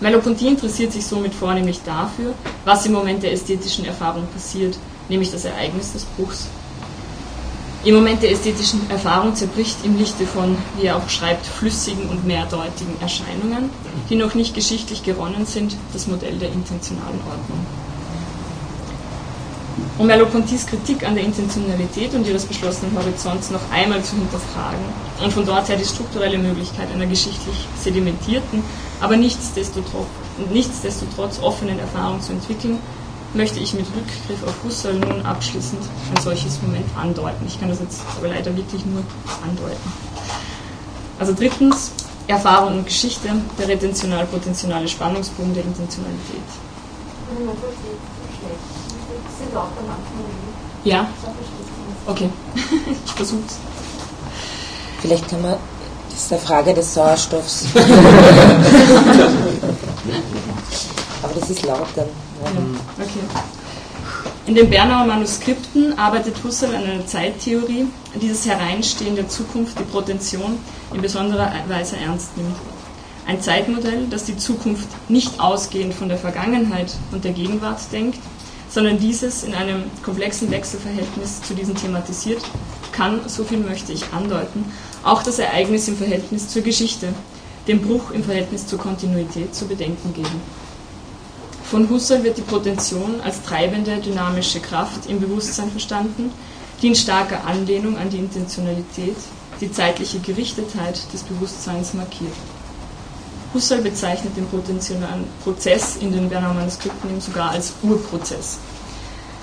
Merleau-Ponty 0.00 0.46
interessiert 0.46 0.92
sich 0.92 1.06
somit 1.06 1.34
vornehmlich 1.34 1.80
dafür, 1.84 2.34
was 2.64 2.86
im 2.86 2.92
Moment 2.92 3.22
der 3.22 3.32
ästhetischen 3.32 3.84
Erfahrung 3.84 4.26
passiert, 4.28 4.76
nämlich 5.08 5.30
das 5.30 5.44
Ereignis 5.44 5.92
des 5.92 6.04
Bruchs. 6.04 6.46
Im 7.84 7.94
Moment 7.94 8.22
der 8.22 8.32
ästhetischen 8.32 8.88
Erfahrung 8.90 9.34
zerbricht 9.34 9.84
im 9.84 9.96
Lichte 9.96 10.26
von, 10.26 10.56
wie 10.76 10.86
er 10.86 10.96
auch 10.96 11.08
schreibt, 11.08 11.46
flüssigen 11.46 12.08
und 12.08 12.26
mehrdeutigen 12.26 13.00
Erscheinungen, 13.00 13.70
die 14.10 14.16
noch 14.16 14.34
nicht 14.34 14.54
geschichtlich 14.54 15.04
geronnen 15.04 15.46
sind, 15.46 15.76
das 15.92 16.06
Modell 16.06 16.38
der 16.38 16.52
intentionalen 16.52 17.20
Ordnung. 17.20 17.66
Um 19.98 20.06
Merleau-Pontys 20.06 20.66
Kritik 20.66 21.06
an 21.06 21.14
der 21.14 21.24
Intentionalität 21.24 22.14
und 22.14 22.26
ihres 22.26 22.44
beschlossenen 22.44 22.96
Horizonts 22.96 23.50
noch 23.50 23.60
einmal 23.72 24.02
zu 24.02 24.16
hinterfragen 24.16 24.78
und 25.22 25.32
von 25.32 25.44
dort 25.44 25.68
her 25.68 25.76
die 25.76 25.84
strukturelle 25.84 26.38
Möglichkeit 26.38 26.90
einer 26.92 27.06
geschichtlich 27.06 27.66
sedimentierten, 27.82 28.62
aber 29.00 29.16
nichtsdestotrotz, 29.16 31.40
offenen 31.42 31.78
Erfahrung 31.78 32.20
zu 32.20 32.32
entwickeln, 32.32 32.78
möchte 33.34 33.60
ich 33.60 33.74
mit 33.74 33.86
Rückgriff 33.86 34.42
auf 34.46 34.54
Husserl 34.64 34.94
nun 34.94 35.24
abschließend 35.26 35.82
ein 36.14 36.22
solches 36.22 36.62
Moment 36.62 36.86
andeuten. 36.96 37.44
Ich 37.46 37.60
kann 37.60 37.68
das 37.68 37.80
jetzt 37.80 38.00
aber 38.16 38.28
leider 38.28 38.56
wirklich 38.56 38.84
nur 38.86 39.02
andeuten. 39.42 39.92
Also 41.18 41.34
drittens, 41.34 41.92
Erfahrung 42.26 42.78
und 42.78 42.86
Geschichte, 42.86 43.28
der 43.58 43.68
retentional-potenziale 43.68 44.86
Spannungsbogen 44.86 45.54
der 45.54 45.64
Intentionalität. 45.64 46.42
Ja? 50.84 51.08
Okay, 52.06 52.30
ich 53.04 53.12
versuch's. 53.12 53.58
Vielleicht 55.00 55.28
kann 55.28 55.42
man, 55.42 55.56
das 56.10 56.20
ist 56.20 56.32
eine 56.32 56.40
Frage 56.40 56.74
des 56.74 56.94
Sauerstoffs. 56.94 57.66
Aber 61.22 61.34
das 61.38 61.50
ist 61.50 61.64
laut 61.66 61.86
dann. 61.94 62.06
Ja. 62.44 62.50
Okay. 63.04 63.20
In 64.46 64.54
den 64.54 64.70
Bernauer 64.70 65.04
Manuskripten 65.04 65.98
arbeitet 65.98 66.42
Husserl 66.42 66.74
an 66.74 66.84
einer 66.84 67.06
Zeittheorie, 67.06 67.86
die 68.14 68.30
das 68.30 68.46
Hereinstehen 68.46 69.14
der 69.14 69.28
Zukunft, 69.28 69.78
die 69.78 69.84
Protention, 69.84 70.58
in 70.94 71.02
besonderer 71.02 71.52
Weise 71.68 71.96
ernst 71.98 72.34
nimmt. 72.36 72.56
Ein 73.26 73.42
Zeitmodell, 73.42 74.06
das 74.08 74.24
die 74.24 74.38
Zukunft 74.38 74.88
nicht 75.10 75.38
ausgehend 75.38 75.92
von 75.92 76.08
der 76.08 76.16
Vergangenheit 76.16 76.94
und 77.12 77.24
der 77.24 77.32
Gegenwart 77.32 77.80
denkt, 77.92 78.18
sondern 78.70 78.98
dieses 78.98 79.42
in 79.42 79.54
einem 79.54 79.84
komplexen 80.02 80.50
Wechselverhältnis 80.50 81.42
zu 81.42 81.54
diesen 81.54 81.76
thematisiert, 81.76 82.42
kann, 82.92 83.20
so 83.26 83.44
viel 83.44 83.58
möchte 83.58 83.92
ich 83.92 84.04
andeuten, 84.12 84.64
auch 85.02 85.22
das 85.22 85.38
Ereignis 85.38 85.88
im 85.88 85.96
Verhältnis 85.96 86.48
zur 86.48 86.62
Geschichte, 86.62 87.08
den 87.66 87.80
Bruch 87.80 88.10
im 88.10 88.24
Verhältnis 88.24 88.66
zur 88.66 88.78
Kontinuität 88.78 89.54
zu 89.54 89.66
bedenken 89.66 90.12
geben. 90.14 90.42
Von 91.70 91.88
Husserl 91.90 92.24
wird 92.24 92.38
die 92.38 92.42
Protention 92.42 93.20
als 93.20 93.42
treibende, 93.42 93.98
dynamische 93.98 94.60
Kraft 94.60 95.06
im 95.06 95.20
Bewusstsein 95.20 95.70
verstanden, 95.70 96.32
die 96.80 96.88
in 96.88 96.94
starker 96.94 97.44
Anlehnung 97.44 97.98
an 97.98 98.08
die 98.08 98.18
Intentionalität, 98.18 99.16
die 99.60 99.70
zeitliche 99.70 100.18
Gerichtetheit 100.20 101.12
des 101.12 101.22
Bewusstseins 101.24 101.92
markiert. 101.92 102.32
Husserl 103.54 103.80
bezeichnet 103.82 104.36
den 104.36 104.46
potenzialen 104.46 105.26
Prozess 105.42 105.96
in 105.96 106.12
den 106.12 106.28
Bernauer 106.28 106.54
Manuskripten 106.54 107.20
sogar 107.20 107.50
als 107.50 107.72
Urprozess. 107.82 108.58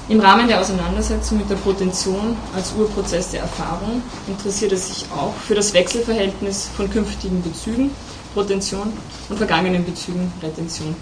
Im 0.07 0.19
Rahmen 0.19 0.47
der 0.47 0.61
Auseinandersetzung 0.61 1.39
mit 1.39 1.49
der 1.49 1.55
Protention 1.55 2.37
als 2.55 2.73
Urprozess 2.73 3.31
der 3.31 3.41
Erfahrung 3.41 4.03
interessiert 4.27 4.71
er 4.71 4.77
sich 4.77 5.05
auch 5.11 5.33
für 5.33 5.55
das 5.55 5.73
Wechselverhältnis 5.73 6.69
von 6.77 6.87
künftigen 6.91 7.41
Bezügen, 7.41 7.89
Protention, 8.35 8.93
und 9.29 9.37
vergangenen 9.37 9.83
Bezügen, 9.83 10.31
Retention. 10.43 10.95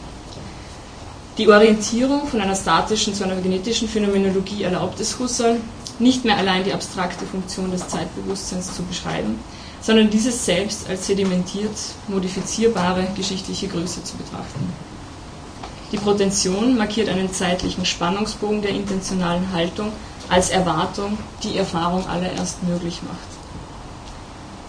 Die 1.38 1.50
Orientierung 1.50 2.28
von 2.28 2.40
einer 2.40 2.56
statischen 2.56 3.14
zu 3.14 3.26
einer 3.26 3.36
genetischen 3.36 3.90
Phänomenologie 3.90 4.64
erlaubt 4.64 5.00
es 5.02 5.20
Husserl, 5.20 5.60
nicht 6.00 6.24
mehr 6.24 6.38
allein 6.38 6.64
die 6.64 6.74
abstrakte 6.74 7.26
Funktion 7.26 7.72
des 7.72 7.88
Zeitbewusstseins 7.88 8.74
zu 8.74 8.84
beschreiben, 8.84 9.40
sondern 9.84 10.10
dieses 10.10 10.46
selbst 10.46 10.90
als 10.90 11.08
sedimentiert, 11.08 11.76
modifizierbare 12.08 13.08
geschichtliche 13.16 13.68
Größe 13.68 14.04
zu 14.04 14.16
betrachten. 14.16 14.74
Die 15.92 15.98
Protention 15.98 16.78
markiert 16.78 17.10
einen 17.10 17.32
zeitlichen 17.32 17.86
Spannungsbogen 17.86 18.62
der 18.62 18.72
intentionalen 18.72 19.52
Haltung 19.52 19.92
als 20.30 20.50
Erwartung, 20.50 21.18
die 21.44 21.58
Erfahrung 21.58 22.08
allererst 22.08 22.64
möglich 22.64 23.02
macht. 23.04 23.28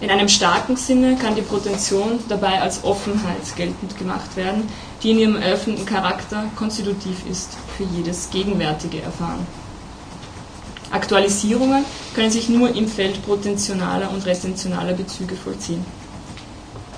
In 0.01 0.11
einem 0.11 0.29
starken 0.29 0.77
Sinne 0.77 1.17
kann 1.17 1.35
die 1.35 1.43
Protention 1.43 2.19
dabei 2.29 2.61
als 2.61 2.85
Offenheit 2.85 3.57
geltend 3.57 3.97
gemacht 3.97 4.37
werden, 4.37 4.69
die 5.03 5.13
in 5.13 5.19
ihrem 5.19 5.37
eröffneten 5.37 5.87
Charakter 5.87 6.45
konstitutiv 6.57 7.25
ist 7.31 7.53
für 7.79 7.85
jedes 7.85 8.29
gegenwärtige 8.31 9.01
Erfahren. 9.01 9.47
Aktualisierungen 10.91 11.85
können 12.15 12.31
sich 12.31 12.49
nur 12.49 12.75
im 12.75 12.87
Feld 12.89 13.25
protentionaler 13.25 14.11
und 14.11 14.25
retentionaler 14.27 14.93
Bezüge 14.93 15.35
vollziehen. 15.35 15.85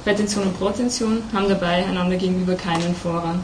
Retention 0.05 0.45
und 0.45 0.59
Protention 0.59 1.23
haben 1.33 1.49
dabei 1.49 1.85
einander 1.85 2.17
gegenüber 2.17 2.55
keinen 2.55 2.95
Vorrang. 2.95 3.41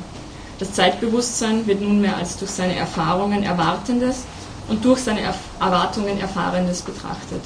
Das 0.59 0.75
Zeitbewusstsein 0.75 1.67
wird 1.67 1.81
nunmehr 1.81 2.17
als 2.17 2.37
durch 2.37 2.51
seine 2.51 2.77
Erfahrungen 2.77 3.43
Erwartendes 3.43 4.25
und 4.69 4.85
durch 4.85 5.01
seine 5.01 5.23
Erwartungen 5.59 6.21
Erfahrendes 6.21 6.83
betrachtet. 6.83 7.41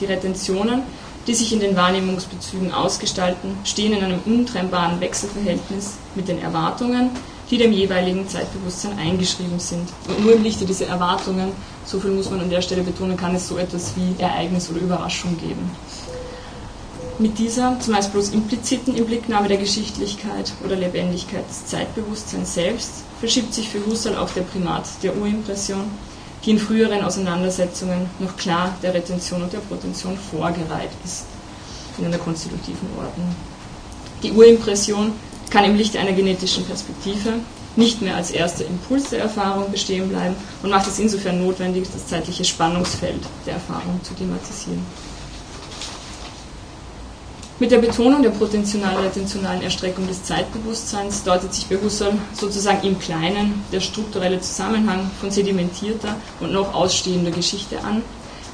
Die 0.00 0.06
Retentionen, 0.06 0.82
die 1.26 1.34
sich 1.34 1.52
in 1.52 1.60
den 1.60 1.76
Wahrnehmungsbezügen 1.76 2.72
ausgestalten, 2.72 3.56
stehen 3.64 3.92
in 3.92 4.02
einem 4.02 4.20
untrennbaren 4.26 5.00
Wechselverhältnis 5.00 5.94
mit 6.14 6.26
den 6.26 6.40
Erwartungen, 6.40 7.10
die 7.50 7.58
dem 7.58 7.72
jeweiligen 7.72 8.28
Zeitbewusstsein 8.28 8.98
eingeschrieben 8.98 9.60
sind. 9.60 9.88
Und 10.08 10.24
nur 10.24 10.34
im 10.34 10.42
Lichte 10.42 10.64
dieser 10.64 10.88
Erwartungen, 10.88 11.52
so 11.86 12.00
viel 12.00 12.10
muss 12.10 12.30
man 12.30 12.40
an 12.40 12.50
der 12.50 12.62
Stelle 12.62 12.82
betonen, 12.82 13.16
kann 13.16 13.34
es 13.34 13.48
so 13.48 13.56
etwas 13.58 13.92
wie 13.96 14.20
Ereignis 14.20 14.68
oder 14.70 14.80
Überraschung 14.80 15.38
geben. 15.38 15.70
Mit 17.18 17.38
dieser 17.38 17.78
zumeist 17.80 18.12
bloß 18.12 18.30
impliziten 18.30 18.94
Inblicknahme 18.94 19.48
der 19.48 19.56
Geschichtlichkeit 19.56 20.52
oder 20.62 20.76
Lebendigkeit 20.76 21.48
des 21.48 21.64
Zeitbewusstseins 21.66 22.52
selbst 22.52 22.90
verschiebt 23.20 23.54
sich 23.54 23.70
für 23.70 23.84
Husserl 23.86 24.16
auch 24.16 24.30
der 24.30 24.42
Primat 24.42 24.86
der 25.02 25.16
Urimpression, 25.16 25.84
die 26.44 26.50
in 26.50 26.58
früheren 26.58 27.02
Auseinandersetzungen 27.02 28.10
noch 28.18 28.36
klar 28.36 28.76
der 28.82 28.92
Retention 28.92 29.42
und 29.42 29.52
der 29.52 29.60
Protention 29.60 30.18
vorgereiht 30.18 30.90
ist, 31.04 31.24
in 31.96 32.04
einer 32.04 32.18
konstitutiven 32.18 32.88
Ordnung. 32.98 33.34
Die 34.22 34.32
Urimpression 34.32 35.12
kann 35.48 35.64
im 35.64 35.76
Lichte 35.76 35.98
einer 35.98 36.12
genetischen 36.12 36.64
Perspektive 36.66 37.34
nicht 37.76 38.02
mehr 38.02 38.16
als 38.16 38.30
erster 38.30 38.66
Impuls 38.66 39.10
der 39.10 39.20
Erfahrung 39.20 39.70
bestehen 39.70 40.08
bleiben 40.08 40.34
und 40.62 40.70
macht 40.70 40.88
es 40.88 40.98
insofern 40.98 41.44
notwendig, 41.44 41.86
das 41.92 42.06
zeitliche 42.06 42.44
Spannungsfeld 42.44 43.20
der 43.44 43.54
Erfahrung 43.54 44.00
zu 44.02 44.14
thematisieren. 44.14 44.84
Mit 47.58 47.70
der 47.70 47.78
Betonung 47.78 48.22
der 48.22 48.30
potenzial-retentionalen 48.30 49.62
Erstreckung 49.62 50.06
des 50.06 50.22
Zeitbewusstseins 50.24 51.24
deutet 51.24 51.54
sich 51.54 51.66
bei 51.66 51.76
Husserl 51.76 52.18
sozusagen 52.34 52.86
im 52.86 52.98
Kleinen 52.98 53.64
der 53.72 53.80
strukturelle 53.80 54.40
Zusammenhang 54.42 55.10
von 55.18 55.30
sedimentierter 55.30 56.16
und 56.40 56.52
noch 56.52 56.74
ausstehender 56.74 57.30
Geschichte 57.30 57.82
an, 57.82 58.02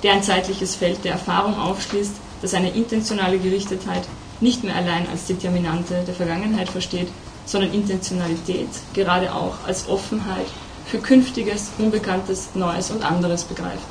der 0.05 0.13
ein 0.13 0.23
zeitliches 0.23 0.77
Feld 0.77 1.05
der 1.05 1.13
Erfahrung 1.13 1.59
aufschließt, 1.59 2.15
das 2.43 2.55
eine 2.55 2.71
intentionale 2.71 3.39
Gerichtetheit 3.39 4.03
nicht 4.41 4.63
mehr 4.63 4.77
allein 4.77 5.09
als 5.09 5.27
Determinante 5.27 6.05
der 6.07 6.15
Vergangenheit 6.15 6.69
versteht, 6.69 7.09
sondern 7.45 7.73
Intentionalität 7.73 8.69
gerade 8.95 9.35
auch 9.35 9.55
als 9.67 9.89
Offenheit 9.89 10.47
für 10.87 10.99
Künftiges, 10.99 11.71
Unbekanntes, 11.79 12.51
Neues 12.55 12.91
und 12.91 13.05
anderes 13.05 13.45
begreift. 13.45 13.87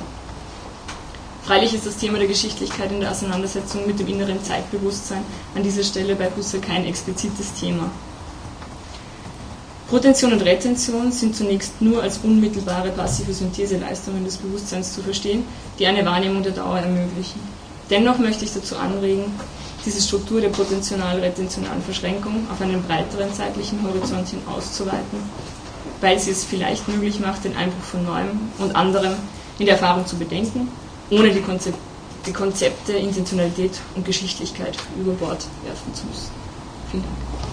Freilich 1.44 1.74
ist 1.74 1.86
das 1.86 1.96
Thema 1.96 2.18
der 2.18 2.28
Geschichtlichkeit 2.28 2.92
in 2.92 3.00
der 3.00 3.10
Auseinandersetzung 3.10 3.86
mit 3.86 3.98
dem 3.98 4.06
inneren 4.06 4.42
Zeitbewusstsein 4.44 5.24
an 5.56 5.62
dieser 5.64 5.82
Stelle 5.82 6.14
bei 6.14 6.30
Husserl 6.36 6.60
kein 6.60 6.84
explizites 6.86 7.52
Thema. 7.54 7.90
Protention 9.88 10.32
und 10.32 10.42
Retention 10.42 11.12
sind 11.12 11.36
zunächst 11.36 11.82
nur 11.82 12.02
als 12.02 12.18
unmittelbare 12.22 12.90
passive 12.92 13.34
Syntheseleistungen 13.34 14.24
des 14.24 14.38
Bewusstseins 14.38 14.94
zu 14.94 15.02
verstehen, 15.02 15.44
die 15.78 15.86
eine 15.86 16.06
Wahrnehmung 16.06 16.42
der 16.42 16.52
Dauer 16.52 16.78
ermöglichen. 16.78 17.40
Dennoch 17.90 18.18
möchte 18.18 18.44
ich 18.44 18.54
dazu 18.54 18.76
anregen, 18.76 19.24
diese 19.84 20.00
Struktur 20.00 20.40
der 20.40 20.48
potenzial-retentionalen 20.50 21.82
Verschränkung 21.82 22.46
auf 22.50 22.60
einen 22.60 22.82
breiteren 22.82 23.32
zeitlichen 23.34 23.80
Horizont 23.86 24.28
hin 24.28 24.40
auszuweiten, 24.46 25.18
weil 26.00 26.18
sie 26.18 26.30
es 26.30 26.44
vielleicht 26.44 26.88
möglich 26.88 27.20
macht, 27.20 27.44
den 27.44 27.56
Einbruch 27.56 27.82
von 27.84 28.04
Neuem 28.04 28.38
und 28.58 28.76
anderem 28.76 29.14
in 29.58 29.66
der 29.66 29.74
Erfahrung 29.74 30.06
zu 30.06 30.16
bedenken, 30.16 30.68
ohne 31.10 31.30
die, 31.30 31.40
Konzep 31.40 31.74
die 32.26 32.32
Konzepte 32.32 32.92
Intentionalität 32.92 33.72
und 33.94 34.04
Geschichtlichkeit 34.04 34.76
über 35.00 35.12
Bord 35.12 35.44
werfen 35.64 35.94
zu 35.94 36.06
müssen. 36.06 36.30
Vielen 36.90 37.02
Dank. 37.02 37.51